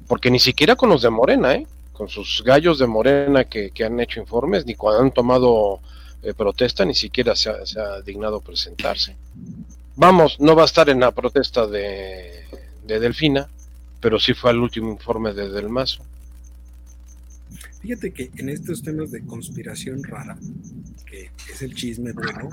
[0.06, 1.66] Porque ni siquiera con los de Morena, ¿eh?
[1.92, 5.80] con sus gallos de Morena que, han hecho informes, ni cuando han tomado
[6.22, 9.16] eh, protesta, ni siquiera se ha, se ha, dignado presentarse.
[9.96, 12.44] Vamos, no va a estar en la protesta de,
[12.84, 13.48] de Delfina,
[13.98, 16.04] pero sí fue al último informe de Del Mazo.
[17.80, 20.38] Fíjate que en estos temas de conspiración rara,
[21.06, 22.50] que es el chisme bueno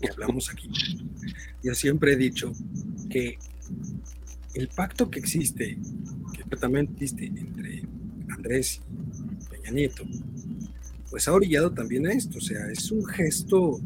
[0.00, 0.68] que hablamos aquí,
[1.62, 2.52] yo siempre he dicho
[3.08, 3.38] que
[4.54, 5.78] el pacto que existe,
[6.50, 7.82] que también existe entre
[8.30, 8.80] Andrés
[9.40, 10.04] y Peña Nieto,
[11.10, 13.80] pues ha orillado también a esto, o sea, es un gesto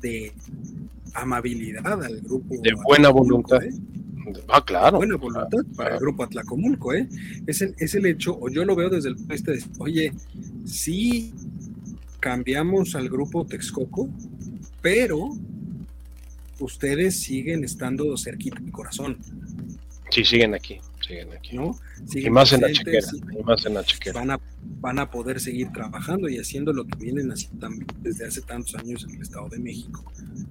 [0.00, 0.32] de
[1.14, 2.54] amabilidad al grupo.
[2.62, 3.62] De buena voluntad.
[3.62, 3.72] ¿eh?
[4.48, 4.98] Ah, claro.
[4.98, 7.08] Buena voluntad para el grupo Atlacomulco, ¿eh?
[7.46, 9.64] Es el, es el hecho, o yo lo veo desde el punto de vista de,
[9.78, 10.12] oye,
[10.64, 11.32] sí
[12.20, 14.08] cambiamos al grupo Texcoco,
[14.80, 15.30] pero
[16.58, 19.18] ustedes siguen estando cerquita mi corazón.
[20.10, 21.56] Sí, siguen aquí, siguen aquí.
[21.56, 21.78] ¿No?
[22.12, 23.06] y, más en la chequera,
[23.38, 24.20] y más en la chequera.
[24.20, 24.40] Van a,
[24.80, 28.74] van a poder seguir trabajando y haciendo lo que vienen haciendo también desde hace tantos
[28.76, 30.04] años en el Estado de México,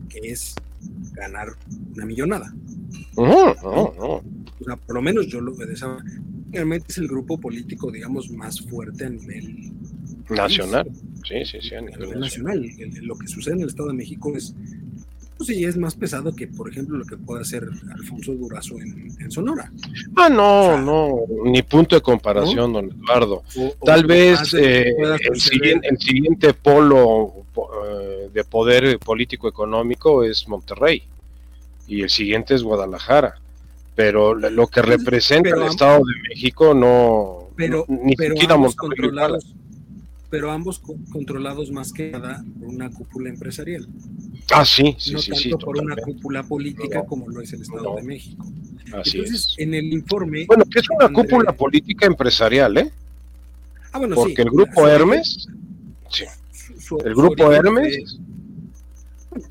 [0.10, 0.56] que es
[1.14, 1.49] ganar
[1.95, 2.54] una millonada.
[3.18, 4.24] No, no, no.
[4.60, 5.97] O sea, por lo menos yo lo veo de esa
[6.54, 9.72] Realmente es el grupo político, digamos, más fuerte a nivel
[10.30, 10.88] nacional.
[11.28, 12.64] Sí, sí, sí, a nivel, nacional.
[13.01, 14.54] Lo que sucede en el Estado de México es
[15.38, 19.32] pues sí, es más pesado que, por ejemplo, lo que puede hacer Alfonso Durazo en,
[19.32, 19.72] Sonora.
[20.16, 23.44] Ah, no, no, ni punto de comparación, don Eduardo.
[23.84, 27.34] Tal vez eh, el, siguiente, el, siguiente, polo
[27.88, 31.04] eh, de poder político económico es Monterrey
[31.88, 33.36] y el siguiente es Guadalajara.
[33.96, 39.46] Pero lo que representa el Estado de México no, pero, ni siquiera controlados,
[40.34, 40.82] pero ambos
[41.12, 43.88] controlados más que nada por una cúpula empresarial.
[44.52, 47.98] Ah, sí, sí, no sí, tanto por una cúpula política como lo es el Estado
[47.98, 48.44] de México.
[48.94, 50.46] Así Entonces, en el informe.
[50.48, 52.92] Bueno, que es una cúpula política empresarial, ¿eh?
[53.92, 55.48] Ah, bueno, Porque el grupo Hermes,
[56.10, 56.24] sí,
[57.06, 58.20] el grupo Hermes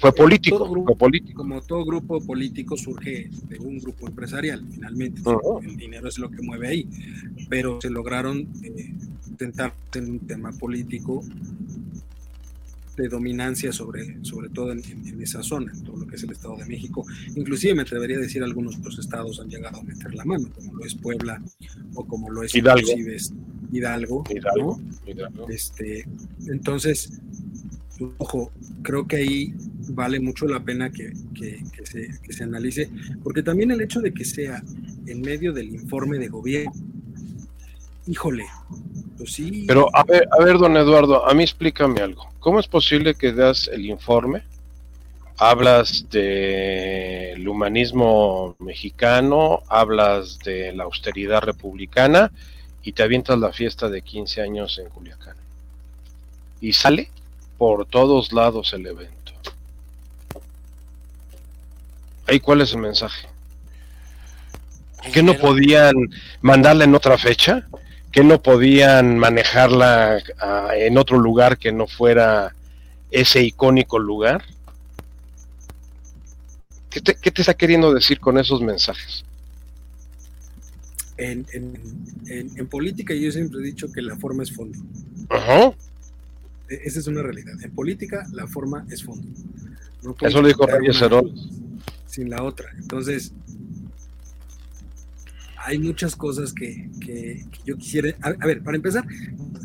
[0.00, 1.42] fue político, político.
[1.42, 5.20] Como todo grupo político surge de un grupo empresarial, finalmente.
[5.62, 6.88] El dinero es lo que mueve ahí.
[7.48, 8.94] Pero se lograron eh,
[9.42, 11.24] tentar en un tema político
[12.96, 14.80] de dominancia sobre, sobre todo en,
[15.20, 17.04] esa zona, en todo lo que es el Estado de México.
[17.34, 20.74] Inclusive me atrevería a decir algunos otros estados han llegado a meter la mano, como
[20.74, 21.42] lo es Puebla
[21.94, 22.92] o como lo es Hidalgo.
[23.72, 24.80] Hidalgo, Hidalgo.
[25.48, 26.06] Este,
[26.46, 27.18] entonces,
[28.18, 29.54] ojo, creo que ahí
[29.88, 31.12] vale mucho la pena que,
[32.30, 32.90] se, analice,
[33.24, 34.62] porque también el hecho de que sea
[35.06, 36.72] en medio del informe de gobierno,
[38.06, 38.44] híjole,
[39.22, 39.64] pues sí.
[39.68, 42.26] Pero a ver, a ver, don Eduardo, a mí explícame algo.
[42.40, 44.42] ¿Cómo es posible que das el informe?
[45.38, 52.32] Hablas del humanismo mexicano, hablas de la austeridad republicana
[52.82, 55.36] y te avientas la fiesta de 15 años en Culiacán.
[56.60, 57.08] Y sale
[57.58, 59.32] por todos lados el evento.
[62.26, 63.28] ¿Ahí cuál es el mensaje?
[65.12, 65.94] ¿Que no podían
[66.40, 67.68] mandarla en otra fecha?
[68.12, 72.54] ¿Que no podían manejarla ah, en otro lugar que no fuera
[73.10, 74.44] ese icónico lugar?
[76.90, 79.24] ¿Qué te, ¿Qué te, está queriendo decir con esos mensajes?
[81.16, 81.78] En, en,
[82.26, 84.78] en, política yo siempre he dicho que la forma es fondo.
[85.30, 85.72] Ajá.
[86.68, 87.54] E-, esa es una realidad.
[87.62, 89.26] En política, la forma es fondo.
[90.20, 91.02] Eso lo dijo Reyes.
[92.06, 92.70] Sin la otra.
[92.76, 93.32] Entonces,
[95.64, 96.88] hay muchas cosas que,
[97.64, 98.14] yo quisiera.
[98.20, 99.04] A, ver, para empezar,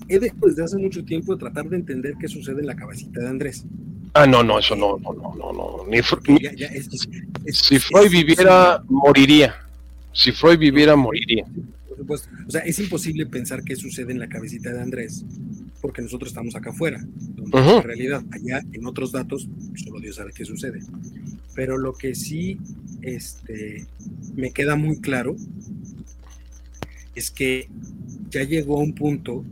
[0.08, 3.22] he dejado desde hace mucho tiempo de tratar de entender qué sucede en la cabecita
[3.22, 3.66] de Andrés.
[4.14, 5.86] Ah, no, no, eso no, no, no, no, no.
[5.88, 6.02] Ni,
[7.52, 9.56] si Freud viviera, moriría.
[10.14, 11.46] Si Freud viviera, moriría.
[12.08, 15.26] O sea, es imposible pensar qué sucede en la cabecita de Andrés
[15.88, 17.00] porque nosotros estamos acá afuera.
[17.00, 20.82] En realidad, allá en otros datos, solo Dios sabe qué sucede.
[21.56, 22.58] Pero lo que sí
[23.02, 23.88] este,
[24.36, 25.38] me queda muy claro
[27.16, 27.70] es que
[28.30, 29.46] ya llegó a un punto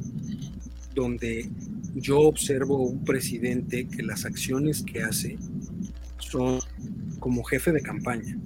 [0.94, 1.50] donde
[1.96, 5.38] yo observo un presidente que las acciones que hace
[6.20, 6.60] son
[7.20, 8.38] como jefe de campaña,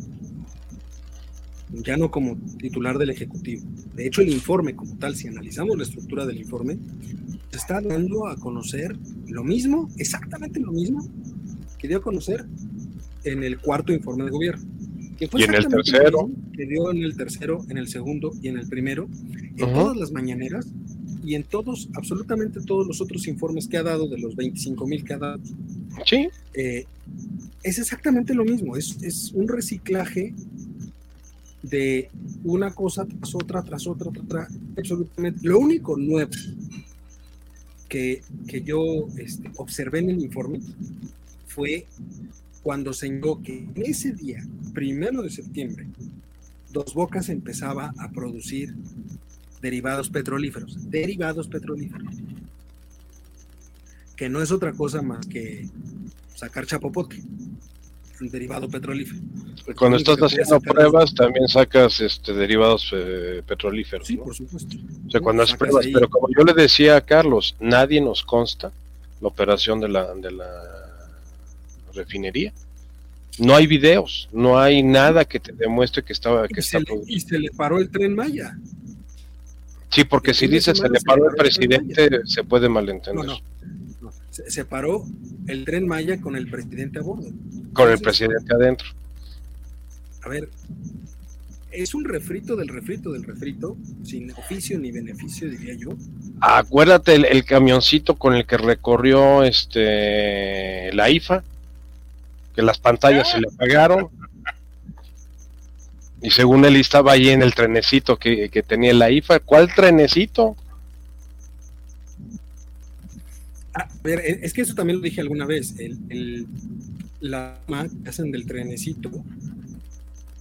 [1.71, 3.63] ya no como titular del Ejecutivo.
[3.95, 6.77] De hecho, el informe como tal, si analizamos la estructura del informe,
[7.51, 8.95] se está dando a conocer
[9.27, 11.07] lo mismo, exactamente lo mismo,
[11.77, 12.45] que dio a conocer
[13.23, 14.63] en el cuarto informe de gobierno.
[15.17, 16.29] Que fue y en el tercero.
[16.53, 19.09] Que dio en el tercero, en el segundo y en el primero,
[19.57, 20.67] en todas las mañaneras
[21.23, 25.03] y en todos, absolutamente todos los otros informes que ha dado, de los 25 mil
[25.03, 25.41] que ha dado.
[26.05, 26.29] Sí.
[26.53, 26.85] Eh,
[27.63, 30.33] es exactamente lo mismo, es, es un reciclaje
[31.61, 32.09] de
[32.43, 34.47] una cosa tras otra, tras otra, tras otra,
[34.77, 35.39] absolutamente.
[35.43, 36.31] Lo único nuevo
[37.89, 40.61] que, que yo este, observé en el informe
[41.47, 41.87] fue
[42.61, 45.87] cuando se indicó que en ese día, primero de septiembre,
[46.71, 48.75] Dos Bocas empezaba a producir
[49.59, 52.15] derivados petrolíferos, derivados petrolíferos,
[54.15, 55.67] que no es otra cosa más que
[56.35, 57.23] sacar chapopote,
[58.22, 59.20] un derivado petrolífero.
[59.78, 64.07] Cuando estás haciendo pruebas también sacas este derivados eh, petrolíferos.
[64.07, 64.78] Sí, por supuesto.
[65.07, 68.72] O sea, cuando haces pruebas, pero como yo le decía a Carlos, nadie nos consta
[69.22, 70.49] la operación de la, de la
[71.93, 72.53] refinería.
[73.38, 76.86] No hay videos, no hay nada que te demuestre que estaba que y, se le,
[77.07, 78.57] y se le paró el tren Maya.
[79.89, 83.26] Sí, porque si dice se le paró el presidente, se puede malentender.
[83.26, 83.39] No, no,
[84.47, 85.03] Se, paró
[85.47, 87.29] el tren Maya con el presidente a bordo.
[87.73, 88.87] Con el presidente adentro.
[90.21, 90.49] A ver,
[91.71, 95.91] es un refrito del refrito del refrito, sin oficio ni beneficio, diría yo.
[96.41, 101.43] Acuérdate el, camioncito con el que recorrió este la IFA,
[102.55, 104.09] que las pantallas se le apagaron.
[106.21, 109.39] Y según él estaba ahí en el trenecito que, que tenía la IFA.
[109.39, 110.55] ¿Cuál trenecito?
[113.73, 115.75] Ah, a ver, es que eso también lo dije alguna vez.
[115.77, 116.47] El, el,
[117.19, 117.59] la
[118.03, 119.11] que hacen del trenecito,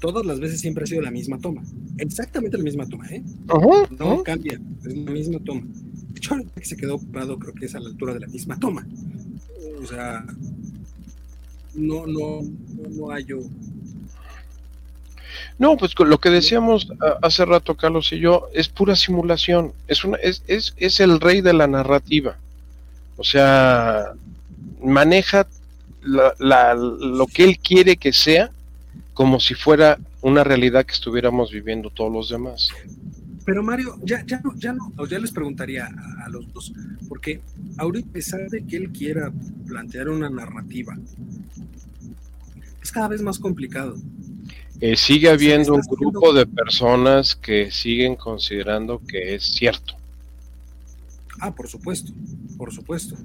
[0.01, 1.63] todas las veces siempre ha sido la misma toma.
[1.99, 3.23] Exactamente la misma toma, ¿eh?
[3.99, 5.63] no cambia, es la misma toma.
[5.63, 8.59] De hecho, que se quedó parado creo que es a la altura de la misma
[8.59, 8.87] toma.
[9.83, 10.25] O sea,
[11.75, 13.39] no, no, no, no hay yo
[15.59, 16.89] no, pues lo que decíamos
[17.21, 21.41] hace rato Carlos y yo es pura simulación, es, una, es, es, es el rey
[21.41, 22.37] de la narrativa.
[23.19, 24.15] O sea,
[24.83, 25.47] maneja
[26.03, 28.51] la, lo que él quiere que sea
[29.13, 32.69] como si fuera una realidad que estuviéramos viviendo todos los demás.
[33.45, 36.73] Pero Mario, ya, ya, no, ya, no, ya les preguntaría a, a, los dos,
[37.09, 37.41] porque
[37.79, 39.33] ahorita, a pesar de que él quiera
[39.67, 40.97] plantear una narrativa,
[42.83, 43.97] es cada vez más complicado.
[44.81, 49.98] Eh, sigue habiendo un grupo de personas que siguen considerando que es cierto.
[51.41, 52.13] Ah, por supuesto,
[52.57, 53.17] por supuesto.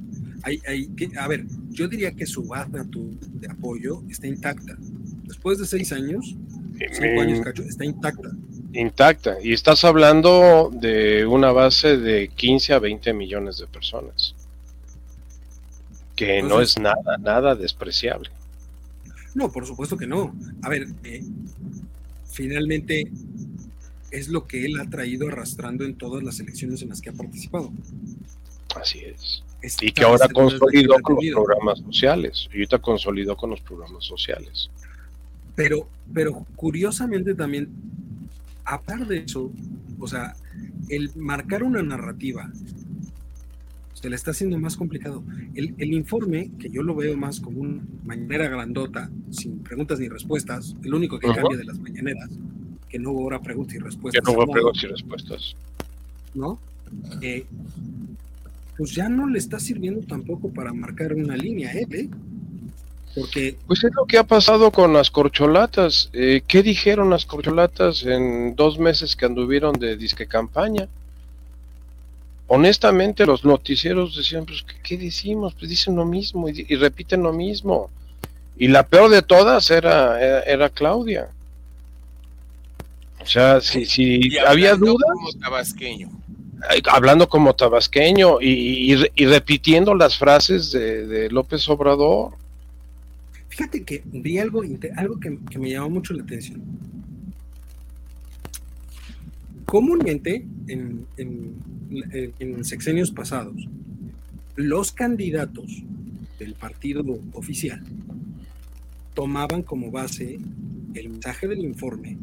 [0.43, 0.89] Hay, hay,
[1.19, 4.75] a ver, yo diría que su base de apoyo está intacta.
[5.23, 6.35] Después de seis años,
[6.91, 8.29] cinco años cacho, está intacta.
[8.73, 9.37] Intacta.
[9.41, 14.35] Y estás hablando de una base de 15 a 20 millones de personas.
[16.15, 18.29] Que no es nada, nada despreciable.
[19.35, 20.35] No, por supuesto que no.
[20.61, 21.23] A ver, eh,
[22.31, 23.09] finalmente
[24.13, 27.13] es lo que él ha traído arrastrando en todas las elecciones en las que ha
[27.13, 27.71] participado.
[28.79, 29.43] Así es.
[29.81, 32.47] y que ahora consolidó con los programas sociales.
[32.51, 34.69] Y ahorita consolidó con los programas sociales.
[35.55, 37.69] Pero, pero curiosamente también,
[38.65, 39.51] aparte de eso,
[39.99, 40.35] o sea,
[40.89, 42.51] el marcar una narrativa
[43.93, 45.23] se le está haciendo más complicado.
[45.55, 50.75] El, informe, que yo lo veo más como una mañanera grandota, sin preguntas ni respuestas,
[50.83, 52.29] el único que cambia de las mañaneras,
[52.93, 54.23] que no hubo preguntas y respuestas.
[54.23, 55.55] Que no hubo preguntas y respuestas.
[56.35, 56.59] ¿No?
[57.21, 57.43] Eh,
[58.77, 61.87] pues ya no le está sirviendo tampoco para marcar una línea, ¿eh?
[63.15, 63.57] Porque...
[63.65, 66.11] Pues es lo que ha pasado con las corcholatas.
[66.13, 70.87] Eh, ¿Qué dijeron las corcholatas en dos meses que anduvieron de disque campaña?
[72.45, 75.55] honestamente los noticieros decían, pues, ¿qué, decimos?
[75.55, 77.89] Pues dicen lo mismo y, repiten lo mismo.
[78.55, 81.29] Y la peor de todas era, era, Claudia.
[83.23, 85.09] O sea, si, si había dudas...
[85.13, 86.09] Como tabasqueño.
[86.89, 88.95] Hablando como tabasqueño y,
[89.25, 92.35] repitiendo las frases de, López Obrador.
[93.49, 94.61] Fíjate que vi algo,
[94.95, 96.61] algo que, que me llamó mucho la atención
[99.73, 103.55] comúnmente en, en, sexenios pasados,
[104.55, 105.83] los candidatos
[106.37, 107.03] del partido
[107.33, 107.83] oficial
[109.15, 110.37] tomaban como base
[110.93, 112.19] el mensaje del informe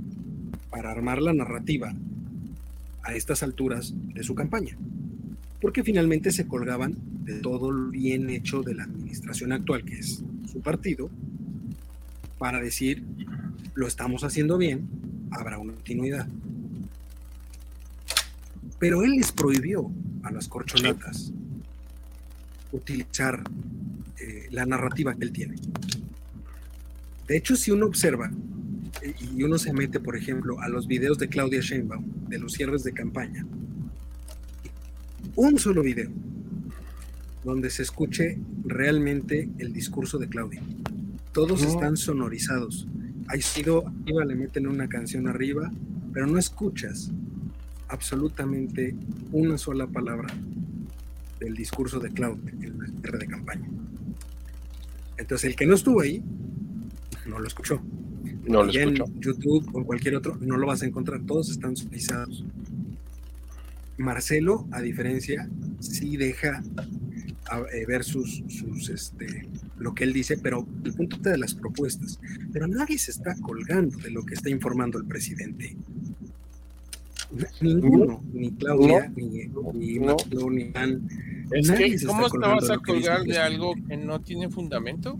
[0.70, 1.92] para armar la narrativa
[3.02, 4.76] a estas alturas de su campaña,
[5.60, 10.22] porque finalmente se colgaban de todo lo bien hecho de la administración actual, que es
[10.50, 11.10] su partido,
[12.38, 13.04] para decir,
[13.74, 14.88] lo estamos haciendo bien,
[15.30, 16.26] habrá una continuidad.
[18.78, 19.90] Pero él les prohibió
[20.22, 21.32] a las corcholatas
[22.72, 23.42] utilizar
[24.18, 25.56] eh, la narrativa que él tiene.
[27.26, 28.30] De hecho, si uno observa
[29.02, 32.84] y uno se mete, por ejemplo, a los videos de Claudia Sheinbaum, de los cierres
[32.84, 33.46] de campaña,
[35.36, 36.10] un solo video
[37.44, 40.62] donde se escuche realmente el discurso de Claudia.
[41.32, 42.86] Todos están sonorizados.
[43.28, 45.70] Hay sido, arriba le meten una canción arriba,
[46.12, 47.10] pero no escuchas
[47.88, 48.94] absolutamente
[49.32, 50.28] una sola palabra
[51.38, 53.68] del discurso de Claudia en la cierre de campaña.
[55.16, 56.22] Entonces, el que no estuvo ahí,
[57.26, 57.80] no lo escuchó.
[58.50, 58.72] No lo.
[58.72, 61.20] En YouTube o en cualquier otro, no lo vas a encontrar.
[61.26, 62.44] Todos están sonorizados.
[63.96, 65.48] Marcelo, a diferencia,
[65.78, 66.62] sí deja
[67.72, 69.46] eh, ver sus, sus, este,
[69.78, 72.18] lo que él dice, pero el punto de las propuestas.
[72.52, 75.76] Pero nadie se está colgando de lo que está informando el presidente.
[77.60, 80.16] Ninguno, ni Claudia, ni, ni, no.
[80.50, 81.08] ni Ann.
[81.52, 85.18] Es que, ¿cómo te vas a colgar de algo que no tiene fundamento?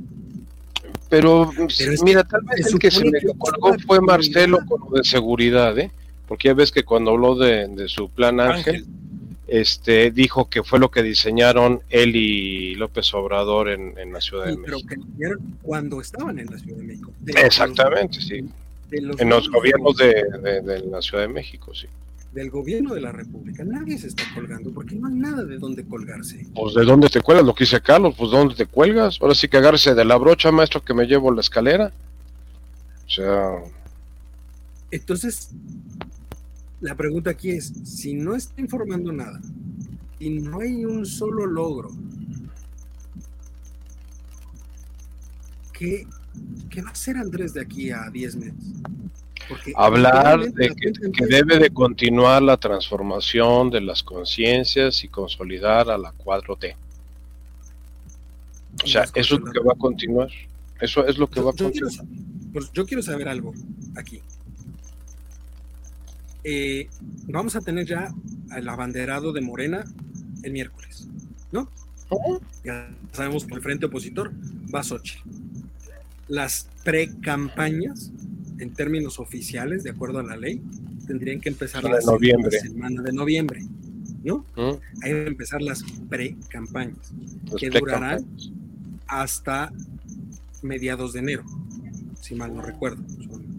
[1.11, 5.05] Pero, Pero mira, tal vez el que se me colgó fue Marcelo con lo de
[5.05, 5.91] seguridad, ¿eh?
[6.29, 8.87] Porque ya ves que cuando habló de, de su plan Ángel, Ángel,
[9.49, 14.47] este dijo que fue lo que diseñaron él y López Obrador en, en la Ciudad
[14.47, 14.79] de México.
[14.89, 17.11] Pero que cuando estaban en la Ciudad de México.
[17.19, 18.45] De Exactamente, los, sí.
[18.89, 20.25] De los en los gobiernos de,
[20.63, 21.89] de, la Ciudad de México, sí.
[22.33, 23.65] Del gobierno de la República.
[23.65, 26.47] Nadie se está colgando porque no hay nada de dónde colgarse.
[26.55, 29.19] Pues de dónde te cuelgas, lo que dice Carlos, pues de dónde te cuelgas.
[29.21, 31.93] Ahora sí que agarse de la brocha, maestro, que me llevo la escalera.
[33.07, 33.65] O sea.
[34.93, 35.51] Entonces,
[36.81, 39.41] la pregunta aquí es, si no está informando nada
[40.19, 41.91] y no hay un solo logro,
[45.73, 46.07] ¿qué,
[46.69, 48.55] qué va a hacer Andrés de aquí a 10 meses?
[49.51, 55.91] Porque Hablar de que, que, debe de continuar la transformación de las conciencias y consolidar
[55.91, 56.75] a la 4T.
[58.83, 60.29] O sea, eso es lo que va a continuar.
[60.81, 61.93] Eso es lo que yo, va a continuar.
[61.93, 63.53] Yo quiero, pues yo quiero saber algo
[63.97, 64.23] aquí
[66.45, 66.89] eh,
[67.27, 68.13] vamos a tener ya
[68.57, 69.85] el abanderado de Morena
[70.43, 71.07] el miércoles,
[71.53, 71.69] ¿no?
[72.65, 74.33] Ya sabemos que el frente opositor
[74.75, 75.19] va a Sochi.
[76.29, 78.11] Las pre-campañas,
[78.61, 80.63] en términos oficiales, de acuerdo a la ley,
[81.07, 82.59] tendrían que empezar la noviembre.
[82.61, 83.63] semana de noviembre,
[84.23, 84.45] ¿no?
[84.57, 85.03] ¿Mm?
[85.03, 87.13] Ahí van a empezar las pre-campañas,
[87.59, 88.25] que durarán
[89.07, 89.73] hasta
[90.63, 91.45] mediados de enero,
[92.21, 93.03] si mal no recuerdo.
[93.27, 93.51] Son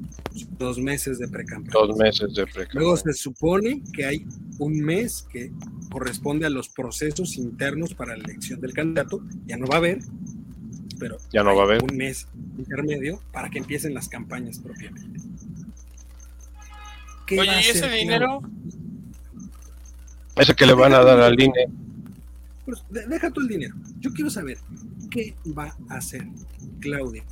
[0.57, 1.73] dos meses de precampaña.
[1.73, 2.79] Dos meses de precampaña.
[2.79, 4.25] Luego se supone que hay
[4.59, 5.51] un mes que
[5.91, 9.23] corresponde a los procesos internos para la elección del candidato.
[9.45, 9.99] Ya no va a haber,
[11.01, 12.27] pero ya no va a haber un mes
[12.59, 15.19] intermedio para que empiecen las campañas propiamente.
[17.31, 18.43] Oye, ¿y ese dinero?
[20.35, 21.65] Ese que le van a dar al INE.
[22.65, 23.73] Pues deja tú el dinero.
[23.99, 24.59] Yo quiero saber
[25.09, 26.27] qué va a hacer
[26.79, 27.23] Claudia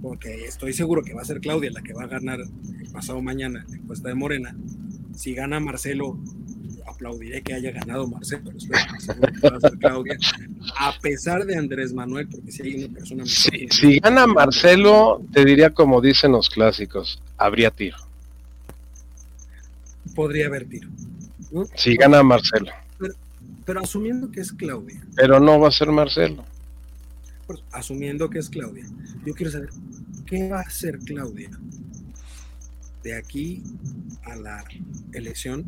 [0.00, 3.20] porque estoy seguro que va a ser Claudia la que va a ganar el pasado
[3.22, 4.56] mañana la encuesta de Morena.
[5.16, 6.16] Si gana Marcelo,
[6.96, 10.18] aplaudiré que haya ganado Marcelo, estoy seguro que va a ser Claudia,
[10.78, 13.24] a pesar de Andrés Manuel, porque si hay una persona...
[13.26, 17.98] Si, si gana Marcelo, te diría como dicen los clásicos, habría tiro.
[20.14, 20.88] Podría haber tiro.
[21.50, 21.66] ¿no?
[21.74, 22.72] Si gana Marcelo.
[22.98, 23.14] Pero,
[23.64, 25.00] pero asumiendo que es Claudia.
[25.14, 26.44] Pero no va a ser Marcelo
[27.46, 28.84] pues, asumiendo que es Claudia,
[29.24, 29.70] yo quiero saber
[30.26, 31.50] qué va a hacer Claudia
[33.02, 33.62] de aquí
[34.24, 34.64] a la
[35.12, 35.64] elección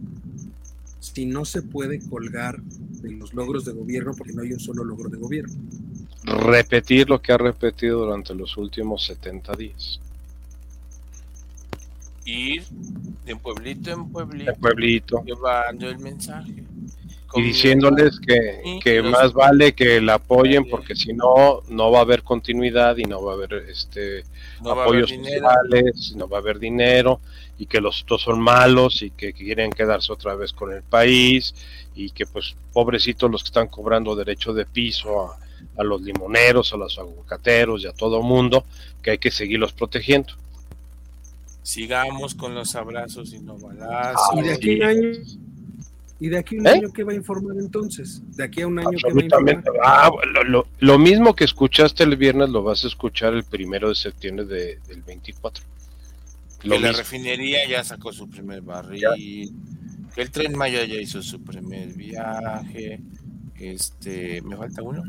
[1.01, 4.85] si no se puede colgar de los logros de gobierno porque no hay un solo
[4.85, 5.55] logro de gobierno.
[6.25, 10.01] Repetir lo que ha repetido durante los últimos 70 días.
[12.25, 12.65] Ir
[13.25, 15.25] de pueblito en pueblito, en pueblito.
[15.25, 16.65] llevando el mensaje
[17.35, 22.03] y diciéndoles que, que más vale que la apoyen porque si no no va a
[22.03, 24.25] haber continuidad y no va a haber este
[24.63, 27.21] no apoyos haber sociales, no va a haber dinero
[27.59, 31.55] y que los otros son malos y que quieren quedarse otra vez con el país
[31.95, 35.39] y que pues pobrecitos los que están cobrando derecho de piso a,
[35.77, 38.65] a los limoneros, a los aguacateros y a todo mundo,
[39.03, 40.35] que hay que seguirlos protegiendo.
[41.63, 44.39] Sigamos con los abrazos y no balazos.
[44.39, 45.11] y de aquí un año
[46.21, 46.71] ¿Y de aquí a un ¿Eh?
[46.71, 48.23] año qué va a informar entonces?
[48.37, 49.65] ¿De aquí a un año qué va a informar?
[49.85, 53.89] Ah, lo, lo, lo, mismo que escuchaste el viernes lo vas a escuchar el primero
[53.89, 55.65] de septiembre de, del 24.
[56.65, 59.11] Lo que la refinería ya sacó su primer barril, ya.
[59.15, 63.01] que el tren Maya ya hizo su primer viaje,
[63.61, 65.05] este, ¿me falta uno?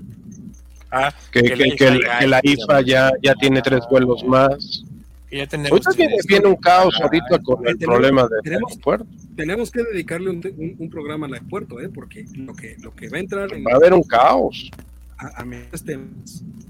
[0.91, 4.83] Ah, que, que, que, la, que la IFA ya, ya tiene tres vuelos más.
[5.31, 5.81] Ya tenemos.
[6.27, 9.07] viene, un caos ahorita con el problema del tenemos, aeropuerto.
[9.35, 11.89] Tenemos que dedicarle un, programa al aeropuerto, ¿eh?
[11.89, 13.49] porque lo que, lo que va a entrar.
[13.51, 14.71] va a haber un caos.
[15.17, 15.99] A, mediados de,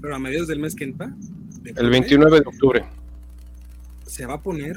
[0.00, 1.14] pero a mediados del mes que entra.
[1.64, 2.84] el 29 de octubre.
[4.06, 4.76] Se va a poner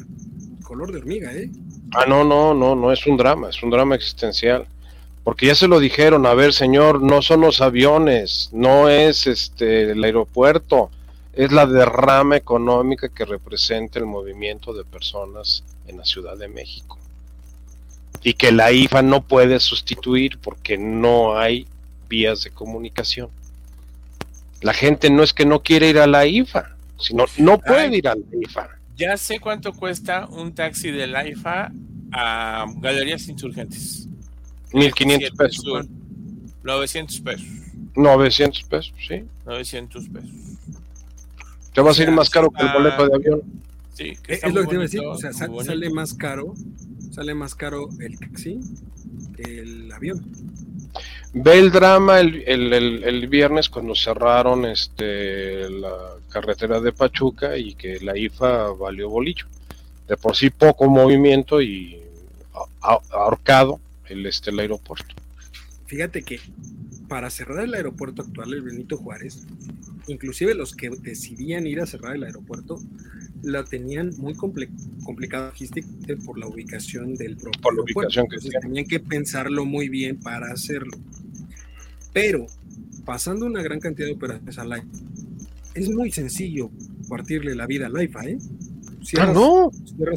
[0.64, 1.50] color de hormiga, ¿eh?
[1.96, 4.68] Ah, no, no, no, no es un drama, es un drama existencial.
[5.24, 9.92] Porque ya se lo dijeron, a ver, señor, no son los aviones, no es este
[9.92, 10.90] el aeropuerto
[11.34, 17.00] es la derrama económica que representa el movimiento de personas en la Ciudad de México.
[18.22, 21.68] Y que la IFA no puede sustituir porque no hay
[22.08, 23.30] vías de comunicación.
[24.62, 28.08] La gente no es que no quiere ir a la IFA, sino no puede ir
[28.08, 28.70] a la IFA.
[28.96, 31.72] Ya sé cuánto cuesta un taxi de la IFA
[32.12, 34.08] a Galerías Insurgentes.
[34.72, 35.86] 1500 pesos.
[36.64, 37.48] 900 pesos.
[37.96, 39.24] 900 pesos, sí.
[39.46, 40.32] 900 pesos.
[41.74, 43.42] Te va a salir más caro que el boleto de avión.
[43.94, 46.54] Sí, es lo que te iba a decir, o sea, sale más caro,
[47.12, 48.60] sale más caro el taxi
[49.36, 50.26] que el avión.
[51.34, 55.96] Ve el drama el, el, el, viernes cuando cerraron este la
[56.30, 59.48] carretera de Pachuca y que la IFA valió bolillo.
[60.08, 62.00] De por sí poco movimiento y
[62.82, 65.16] ahorcado el, este, el aeropuerto.
[65.86, 66.40] Fíjate que
[67.08, 69.46] para cerrar el aeropuerto actual, el Benito Juárez,
[70.08, 72.80] inclusive los que decidían ir a cerrar el aeropuerto,
[73.42, 78.86] la tenían muy complicada logísticamente por la ubicación del propio por la ubicación que tenían
[78.86, 80.98] que pensarlo muy bien para hacerlo.
[82.14, 82.48] Pero
[83.06, 84.88] pasando una gran cantidad de operaciones al AIFA,
[85.76, 86.70] es muy sencillo
[87.10, 88.38] partirle la vida al AIFA, ¿eh?
[89.20, 89.72] ah, no.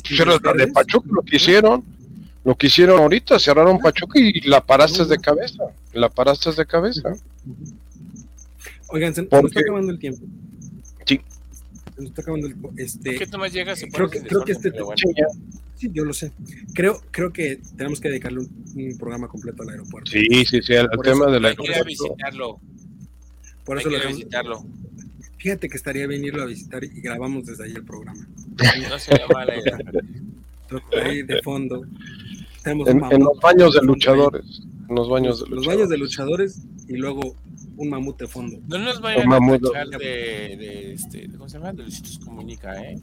[0.05, 1.85] Cierras, de Pachuca lo que hicieron.
[2.45, 5.65] Lo que hicieron ahorita, cerraron Pachuca y la paraste de cabeza.
[5.93, 7.15] La paraste de cabeza.
[8.89, 10.25] Oigan, se, nos está acabando el tiempo.
[11.07, 11.21] Sí.
[11.95, 13.85] Se nos está acabando el este, ¿Qué más llegas?
[13.93, 14.73] Creo que, creo que este
[15.77, 16.33] Sí, yo lo sé.
[16.75, 20.11] Creo, creo que tenemos que dedicarle un, programa completo al aeropuerto.
[20.11, 21.75] Sí, sí, sí, al tema del aeropuerto.
[21.75, 22.61] Hay que visitarlo.
[23.65, 24.65] Por eso hay que visitarlo.
[25.39, 28.27] Fíjate que estaría bien irlo a visitar y grabamos desde ahí el programa.
[28.89, 29.79] No sería mala idea.
[31.03, 31.83] Ahí de fondo.
[32.65, 34.63] En, en, los baños de luchadores.
[34.89, 35.57] En los baños de luchadores.
[35.57, 37.37] Los baños de luchadores y luego
[37.77, 38.59] un mamut de fondo.
[38.67, 41.73] No nos vayan a echar de, de, este, ¿cómo se llama?
[41.73, 42.99] De Luisitos Comunica, ¿eh?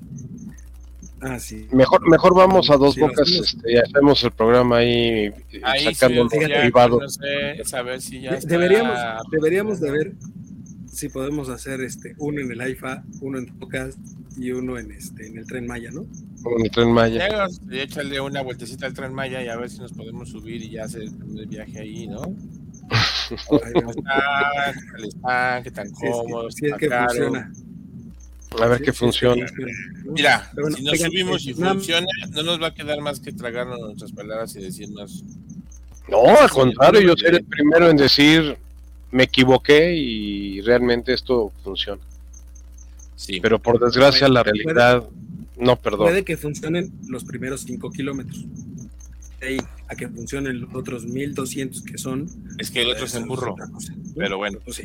[1.21, 1.67] Ah, sí.
[1.71, 5.31] Mejor, mejor vamos a dos bocas este, y hacemos el programa ahí,
[5.63, 6.99] ahí sacando sí, privado.
[6.99, 8.49] No sé, saber si ya está...
[8.49, 8.99] deberíamos,
[9.31, 10.13] deberíamos de ver
[10.91, 13.97] si podemos hacer este uno en el AIFA, uno en Bocas
[14.37, 16.01] y uno en este en el tren Maya, ¿no?
[16.01, 17.47] En el tren Maya.
[17.71, 20.71] Y échale una vueltecita al tren Maya y a ver si nos podemos subir y
[20.71, 22.21] ya hacer el viaje ahí, ¿no?
[25.63, 27.51] Qué tan cómodo, si es que funciona.
[28.61, 29.45] A ver qué funciona.
[30.05, 34.11] Mira, si nos subimos y funciona, no nos va a quedar más que tragarnos nuestras
[34.11, 35.23] palabras y decirnos.
[36.07, 38.57] No, al contrario, yo seré el primero en decir
[39.11, 42.01] me equivoqué y realmente esto funciona.
[43.15, 43.39] Sí.
[43.39, 45.03] Pero por desgracia la realidad
[45.57, 46.09] no perdona.
[46.09, 48.45] Puede que funcionen los primeros 5 kilómetros
[49.93, 52.27] a que funcionen los otros 1200 que son.
[52.57, 53.55] Es que el otro es en burro.
[54.15, 54.59] Pero bueno.
[54.63, 54.77] Pues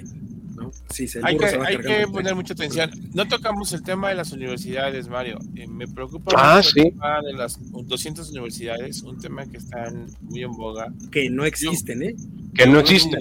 [0.91, 1.19] sí.
[1.23, 2.91] hay que, poner mucha atención.
[3.15, 5.39] No tocamos el tema de las universidades, Mario.
[5.57, 10.43] Eh, me preocupa ah, el tema de las 200 universidades, un tema que están muy
[10.43, 10.93] en boga.
[11.11, 12.17] Que no existen, ¿eh?
[12.55, 13.21] Que no existen.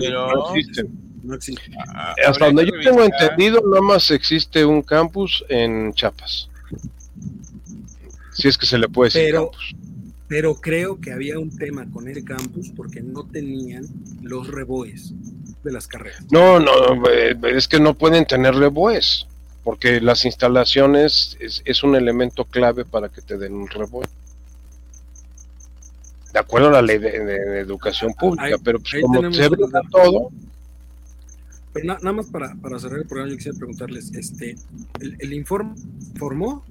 [1.23, 1.73] no existen.
[1.93, 6.49] Ah, Hasta donde yo tengo entendido, nada más existe un campus en Chiapas.
[8.33, 9.75] Si es que se le puede decir campus
[10.27, 13.85] pero creo que había un tema con el campus porque no tenían
[14.21, 15.13] los reboes
[15.63, 16.25] de las carreras.
[16.31, 19.25] No, no, eh, es que no pueden tener reboes,
[19.63, 24.05] porque las instalaciones es, un elemento clave para que te den un reboe.
[26.33, 29.49] De acuerdo a la ley de, educación pública, pero pues como se
[29.89, 30.29] todo.
[31.73, 34.55] Pero nada más para, para, cerrar el programa, yo quisiera preguntarles, este,
[34.99, 35.75] ¿el, el informe
[36.11, 36.65] informó,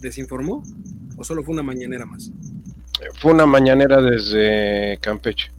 [0.00, 0.62] desinformó
[1.16, 2.30] o solo fue una mañanera más?
[3.14, 5.50] Fue una mañanera desde Campeche.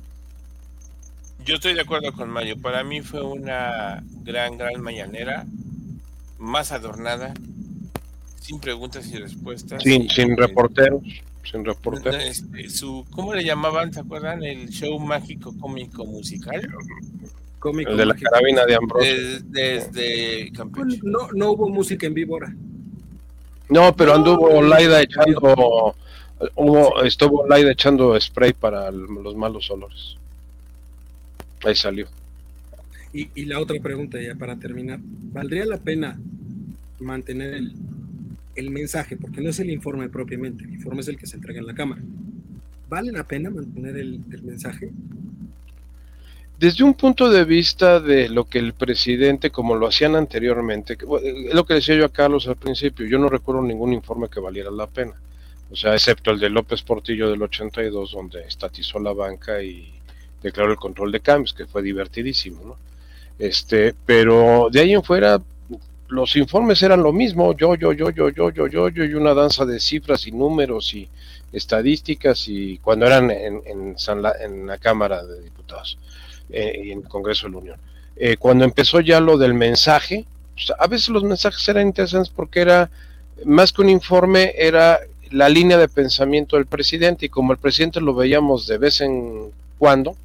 [1.45, 2.57] Yo estoy de acuerdo con Mayo.
[2.61, 5.45] Para mí fue una gran, gran mañanera,
[6.37, 7.33] más adornada,
[8.41, 9.81] sin preguntas y respuestas.
[9.81, 11.01] Sin, sin reporteros.
[11.49, 12.21] Sin reporteros.
[12.21, 13.93] Este, su, ¿Cómo le llamaban?
[13.93, 14.43] ¿Se acuerdan?
[14.43, 16.67] El show mágico cómico musical.
[17.59, 19.41] Cómico el de la carabina de Ambrosio.
[19.45, 20.99] Desde, Campeche.
[21.03, 22.53] No, no hubo música en vivo ahora.
[23.69, 25.95] No, pero anduvo Laida echando
[26.55, 30.15] Hubo, estuvo Laida echando spray para los malos olores.
[31.65, 32.07] Ahí salió.
[33.13, 34.99] Y, la otra pregunta ya para terminar.
[35.01, 36.19] ¿Valdría la pena
[36.99, 37.63] mantener
[38.57, 41.59] el mensaje, porque no es el informe propiamente, el informe es el que se entrega
[41.59, 42.01] en la Cámara.
[42.89, 44.89] ¿Vale la pena mantener el, mensaje?
[46.59, 51.53] Desde un punto de vista de lo que el presidente, como lo hacían anteriormente, es
[51.53, 54.71] lo que decía yo a Carlos al principio, yo no recuerdo ningún informe que valiera
[54.71, 55.13] la pena.
[55.69, 59.93] O sea, excepto el de López Portillo del 82, donde estatizó la banca y
[60.41, 62.77] declaró el control de cambios, que fue divertidísimo, ¿no?
[63.39, 65.41] Este, pero de ahí en fuera,
[66.07, 69.33] los informes eran lo mismo, yo, yo, yo, yo, yo, yo, yo, yo, y una
[69.33, 71.07] danza de cifras y números y
[71.51, 73.95] estadísticas y cuando eran en, en,
[74.39, 75.97] en la Cámara de Diputados
[76.49, 77.79] eh, y en el Congreso de la Unión.
[78.15, 82.61] Eh, cuando empezó ya lo del mensaje, pues, a veces los mensajes eran interesantes porque
[82.61, 82.89] era
[83.45, 84.99] más que un informe, era
[85.31, 89.51] la línea de pensamiento del presidente y como el presidente lo veíamos de vez en
[89.77, 90.15] cuando,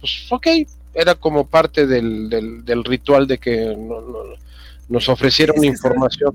[0.00, 0.46] pues ok,
[0.94, 2.30] era como parte del,
[2.64, 3.76] del, ritual de que
[4.88, 6.34] nos ofrecieron información.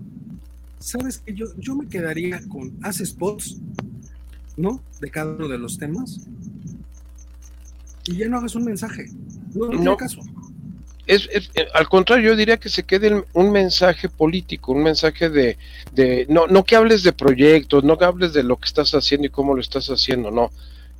[0.80, 3.57] Sabes que yo, yo me quedaría con hace spots,
[4.57, 4.82] ¿no?
[4.99, 6.19] De cada uno de los temas.
[8.05, 9.09] Y ya no hagas un mensaje.
[9.53, 10.22] No, no, caso.
[11.08, 15.58] Es, eh, al contrario, yo diría que se quede un mensaje político, un mensaje de,
[15.93, 19.28] de no, no que hables de proyectos, no que hables de lo que estás haciendo
[19.28, 20.52] y cómo lo estás haciendo, no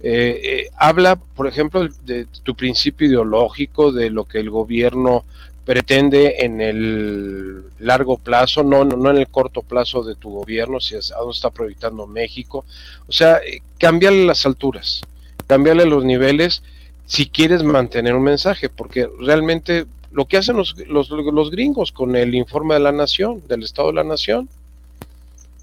[0.04, 5.26] eh, eh, habla, por ejemplo, de, tu principio ideológico, de lo que el gobierno
[5.64, 10.96] pretende en el largo plazo, no, no, en el corto plazo de tu gobierno, si
[10.96, 12.66] es a dónde está proyectando México.
[13.08, 15.02] O sea, eh, cambiarle las alturas,
[15.46, 16.64] cambiarle los niveles
[17.12, 22.16] si quieres mantener un mensaje, porque realmente lo que hacen los, los, los gringos con
[22.16, 24.48] el informe de la nación, del Estado de la Nación,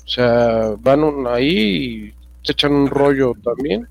[0.05, 3.89] o sea, van ahí y se echan un rollo también.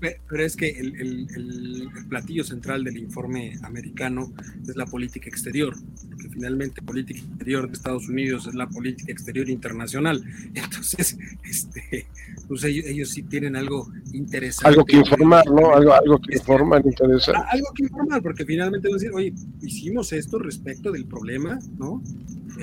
[0.00, 4.32] Pero es que el, platillo central del informe americano
[4.66, 5.74] es la política exterior,
[6.08, 10.22] porque finalmente política exterior de Estados Unidos es la política exterior internacional.
[10.54, 12.06] Entonces, este,
[12.46, 14.68] pues ellos, sí tienen algo interesante.
[14.68, 15.74] Algo que informar, ¿no?
[15.74, 17.40] Algo, algo que informar interesante.
[17.50, 22.02] Algo que informar, porque finalmente decir, oye, hicimos esto respecto del problema, ¿no?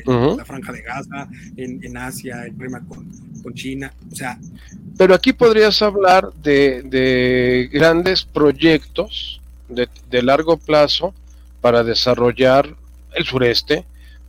[0.06, 3.08] la franja de Gaza, en, en Asia, el problema con,
[3.46, 4.40] con China, o sea,
[4.98, 9.40] pero aquí podrías hablar de, grandes proyectos
[9.70, 11.14] de, largo plazo
[11.62, 12.76] para desarrollar
[13.14, 13.86] el sureste,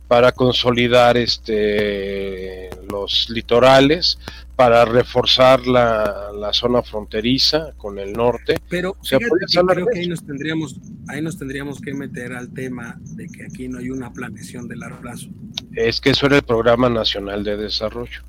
[0.07, 4.19] para consolidar este, los litorales,
[4.55, 8.55] para reforzar la, zona fronteriza con el norte.
[8.69, 10.75] Pero creo que ahí nos, tendríamos,
[11.07, 14.75] ahí nos tendríamos que meter al tema de que aquí no hay una planeación de
[14.75, 15.27] largo plazo.
[15.73, 18.21] Es que eso era el Programa Nacional de Desarrollo.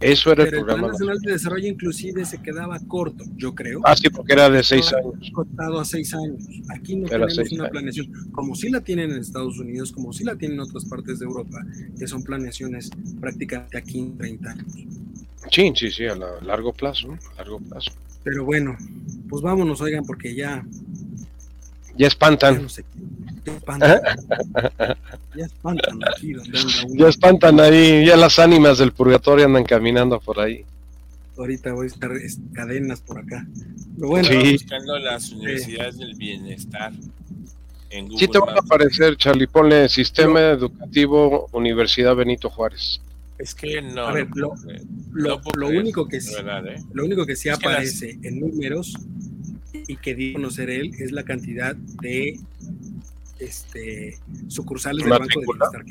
[0.00, 0.86] Eso era el programa.
[0.86, 3.80] El Nacional de Desarrollo inclusive se quedaba corto, yo creo.
[3.84, 5.30] Ah, sí, porque era de seis años.
[5.32, 6.44] Cortado a seis años.
[6.68, 10.36] Aquí no tenemos una planeación, como sí la tienen en Estados Unidos, como sí la
[10.36, 11.64] tienen en otras partes de Europa,
[11.98, 12.90] que son planeaciones
[13.20, 14.66] prácticamente aquí en 30 años.
[15.50, 17.90] Sí, sí, sí, a largo plazo, largo plazo.
[18.22, 18.76] Pero bueno,
[19.28, 20.64] pues vámonos, oigan, porque ya...
[21.96, 22.68] Ya espantan.
[22.68, 22.82] Ya
[23.48, 24.00] espantan.
[26.14, 26.34] aquí
[26.96, 30.64] Ya espantan ahí, ya las ánimas del purgatorio andan caminando por ahí.
[31.36, 32.10] Ahorita voy a estar
[32.52, 33.46] cadenas por acá.
[33.96, 36.92] bueno, buscando las universidades del bienestar.
[37.90, 39.46] En Google sí te van a aparecer, Charlie.
[39.46, 43.00] Ponle Sistema Educativo Universidad Benito Juárez.
[43.38, 44.10] Es que no.
[45.12, 46.82] lo, único que sí, ¿eh?
[46.92, 48.94] lo único que sí aparece en números
[49.72, 52.38] y que dio conocer él es la cantidad de
[53.38, 54.18] este,
[54.48, 55.84] sucursales del Banco de Bienestar.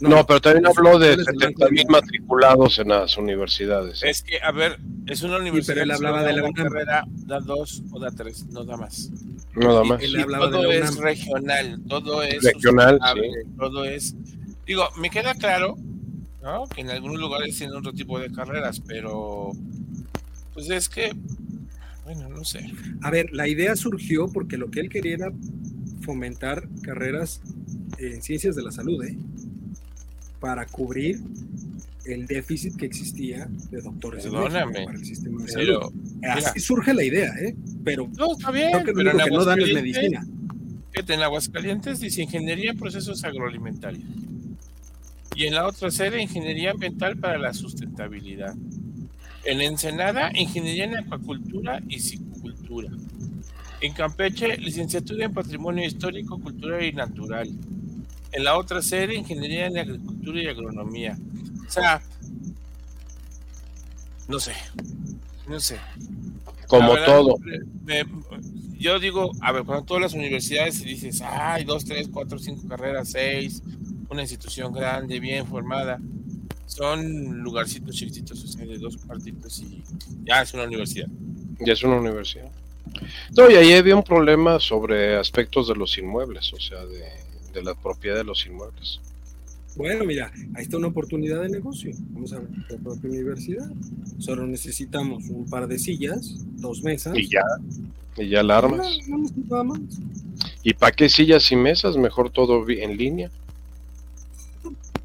[0.00, 4.02] No, pero también habló de 70 mil matriculados en las universidades.
[4.02, 5.74] Es que, a ver, es una universidad.
[5.74, 9.10] pero él hablaba de la carrera, da dos o da tres, no da más.
[9.54, 10.00] No da más.
[10.00, 12.42] todo es regional, todo es.
[12.42, 12.98] Regional,
[13.58, 14.14] Todo es.
[14.64, 15.76] Digo, me queda claro
[16.42, 16.66] ¿no?
[16.68, 19.52] que en algunos lugares tienen otro tipo de carreras, pero.
[20.54, 21.12] Pues es que.
[22.04, 22.72] Bueno, no sé.
[23.02, 25.32] A ver, la idea surgió porque lo que él quería era
[26.10, 27.40] fomentar carreras
[27.98, 29.16] en ciencias de la salud, ¿eh?
[30.40, 31.20] para cubrir
[32.04, 35.92] el déficit que existía de doctores para el sistema de salud.
[36.28, 37.54] Así surge la idea, ¿eh?
[37.84, 40.26] pero no, está bien, creo que lo único que no dan es medicina.
[40.94, 44.02] En Aguascalientes dice Ingeniería en Procesos Agroalimentarios.
[45.36, 48.56] Y en la otra sede, Ingeniería Ambiental para la Sustentabilidad.
[49.44, 52.90] En Ensenada, Ingeniería en Acuacultura y Psicocultura.
[53.80, 57.48] En Campeche, licenciatura en Patrimonio Histórico, Cultural y Natural.
[58.32, 61.18] En la otra serie, Ingeniería en Agricultura y Agronomía.
[61.66, 62.02] O sea,
[64.28, 64.52] no sé,
[65.48, 65.78] no sé.
[66.68, 67.36] Como todo.
[68.78, 73.10] yo digo, a ver, cuando todas las universidades dices, hay dos, tres, cuatro, cinco carreras,
[73.10, 73.62] seis,
[74.08, 75.98] una institución grande, bien formada.
[76.66, 79.82] Son lugarcitos chiquititos, o sea, de dos cuartitos y
[80.22, 81.08] ya es una universidad.
[81.58, 82.50] Ya es una universidad.
[83.36, 87.04] No, y ahí había un problema sobre aspectos de los inmuebles, o sea, de,
[87.52, 89.00] de la propiedad de los inmuebles.
[89.76, 91.92] Bueno, mira, ahí está una oportunidad de negocio.
[92.10, 93.70] Vamos a ver la propia universidad.
[94.18, 97.16] Solo necesitamos un par de sillas, dos mesas.
[97.16, 97.42] Y ya,
[98.16, 98.98] y ya la armas.
[99.06, 99.80] No, no necesito nada más.
[100.62, 101.96] ¿Y para qué sillas y mesas?
[101.96, 103.30] Mejor todo en línea.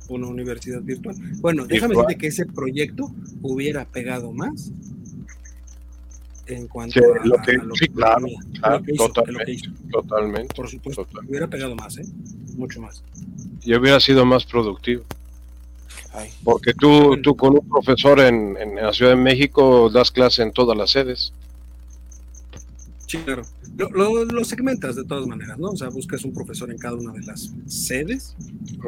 [0.08, 1.16] Una universidad virtual.
[1.40, 3.12] Bueno, déjame decirte que ese proyecto
[3.42, 4.72] hubiera pegado más
[6.48, 8.84] en cuanto Sí, a, lo que- a lo sí, que claro, economía, a claro, lo
[8.86, 9.70] que hizo, a lo que totalmente.
[9.92, 10.56] Totalmente.
[10.56, 11.30] Por supuesto, Totalmente.
[11.32, 12.06] hubiera pegado más, ¿eh?
[12.56, 13.04] Mucho más.
[13.64, 15.04] Y hubiera sido más productivo.
[16.14, 20.44] Ay, Porque tú, tú con un profesor en, en la Ciudad de México das clase
[20.44, 21.34] en todas las sedes.
[23.08, 23.44] Sí, claro.
[23.78, 25.70] Lo, lo- lo segmentas de todas maneras, ¿no?
[25.72, 28.36] O sea, buscas un profesor en cada una de las sedes.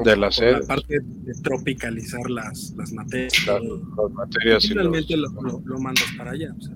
[0.04, 3.34] De las sedes, parte de tropicalizar las, las materias.
[3.46, 6.56] las materias y los- lo, lo- lo mandas para allá.
[6.58, 6.74] O sea,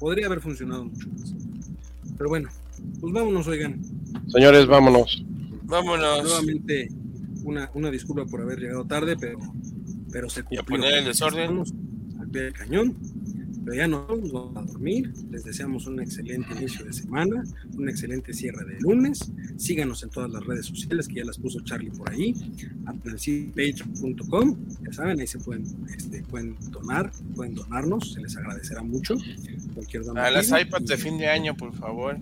[0.00, 1.34] podría haber funcionado mucho más.
[2.18, 2.48] Pero bueno,
[3.00, 3.80] pues vámonos, oigan.
[4.26, 5.24] Señores, vámonos.
[5.62, 6.24] vámonos.
[6.24, 6.88] Nuevamente,
[7.44, 9.38] una, una disculpa por haber llegado tarde, pero,
[10.10, 10.60] pero se Y cumplió.
[10.62, 11.62] a poner el desorden.
[12.20, 12.96] Al pie del cañón.
[13.64, 15.12] Pero ya no nos vamos a dormir.
[15.30, 17.44] Les deseamos un excelente inicio de semana,
[17.76, 19.30] un excelente cierre de lunes.
[19.56, 22.34] Síganos en todas las redes sociales que ya las puso Charlie por ahí.
[22.84, 25.64] patreon.com, ya saben, ahí se pueden,
[25.96, 29.16] este, pueden donar, pueden donarnos, se les agradecerá mucho.
[29.74, 32.18] Cualquier A las iPads de fin de año, por favor.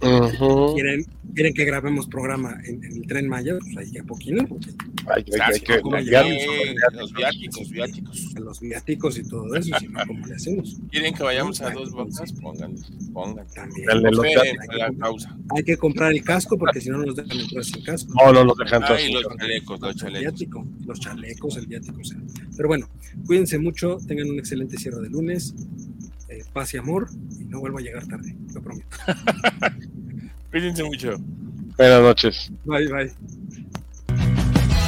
[0.00, 4.70] ¿Quieren, quieren que grabemos programa en, en el tren Maya, pues hay que poquino, porque
[5.14, 5.74] Hay, hay- hay que-.
[5.74, 8.34] Eh, los viáticos, viáticos.
[8.34, 10.78] los viáticos y todo eso, si no, ¿cómo le hacemos?
[10.90, 12.32] ¿Quieren que vayamos a dos bocas?
[12.32, 12.74] Pongan,
[13.12, 13.46] pongan.
[13.54, 13.86] También.
[13.86, 15.36] Dale, los a la causa.
[15.56, 18.12] Hay que comprar el casco porque si no nos dejan entrar sin casco.
[18.14, 19.00] No, no los dejan todos.
[19.12, 20.20] los chalecos, los El chalecos.
[20.22, 22.00] viático, los chalecos, el viático.
[22.00, 22.18] o sea.
[22.56, 22.88] Pero bueno,
[23.26, 25.54] cuídense mucho, tengan un excelente cierre de lunes,
[26.30, 27.08] eh, paz y amor,
[27.38, 28.96] y no vuelvo a llegar tarde, lo prometo.
[30.50, 31.16] Cuídense mucho.
[31.76, 32.50] Buenas noches.
[32.64, 33.12] Bye, bye.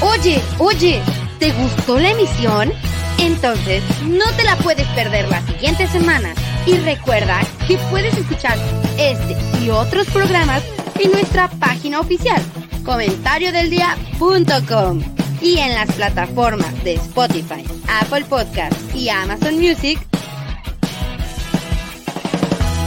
[0.00, 1.02] Oye, oye,
[1.38, 2.72] ¿te gustó la emisión?
[3.18, 6.34] Entonces, no te la puedes perder la siguiente semana.
[6.66, 8.56] Y recuerda que puedes escuchar
[8.98, 10.62] este y otros programas
[11.00, 12.42] en nuestra página oficial,
[12.84, 15.00] comentariodeldia.com
[15.40, 19.98] y en las plataformas de Spotify, Apple Podcast y Amazon Music.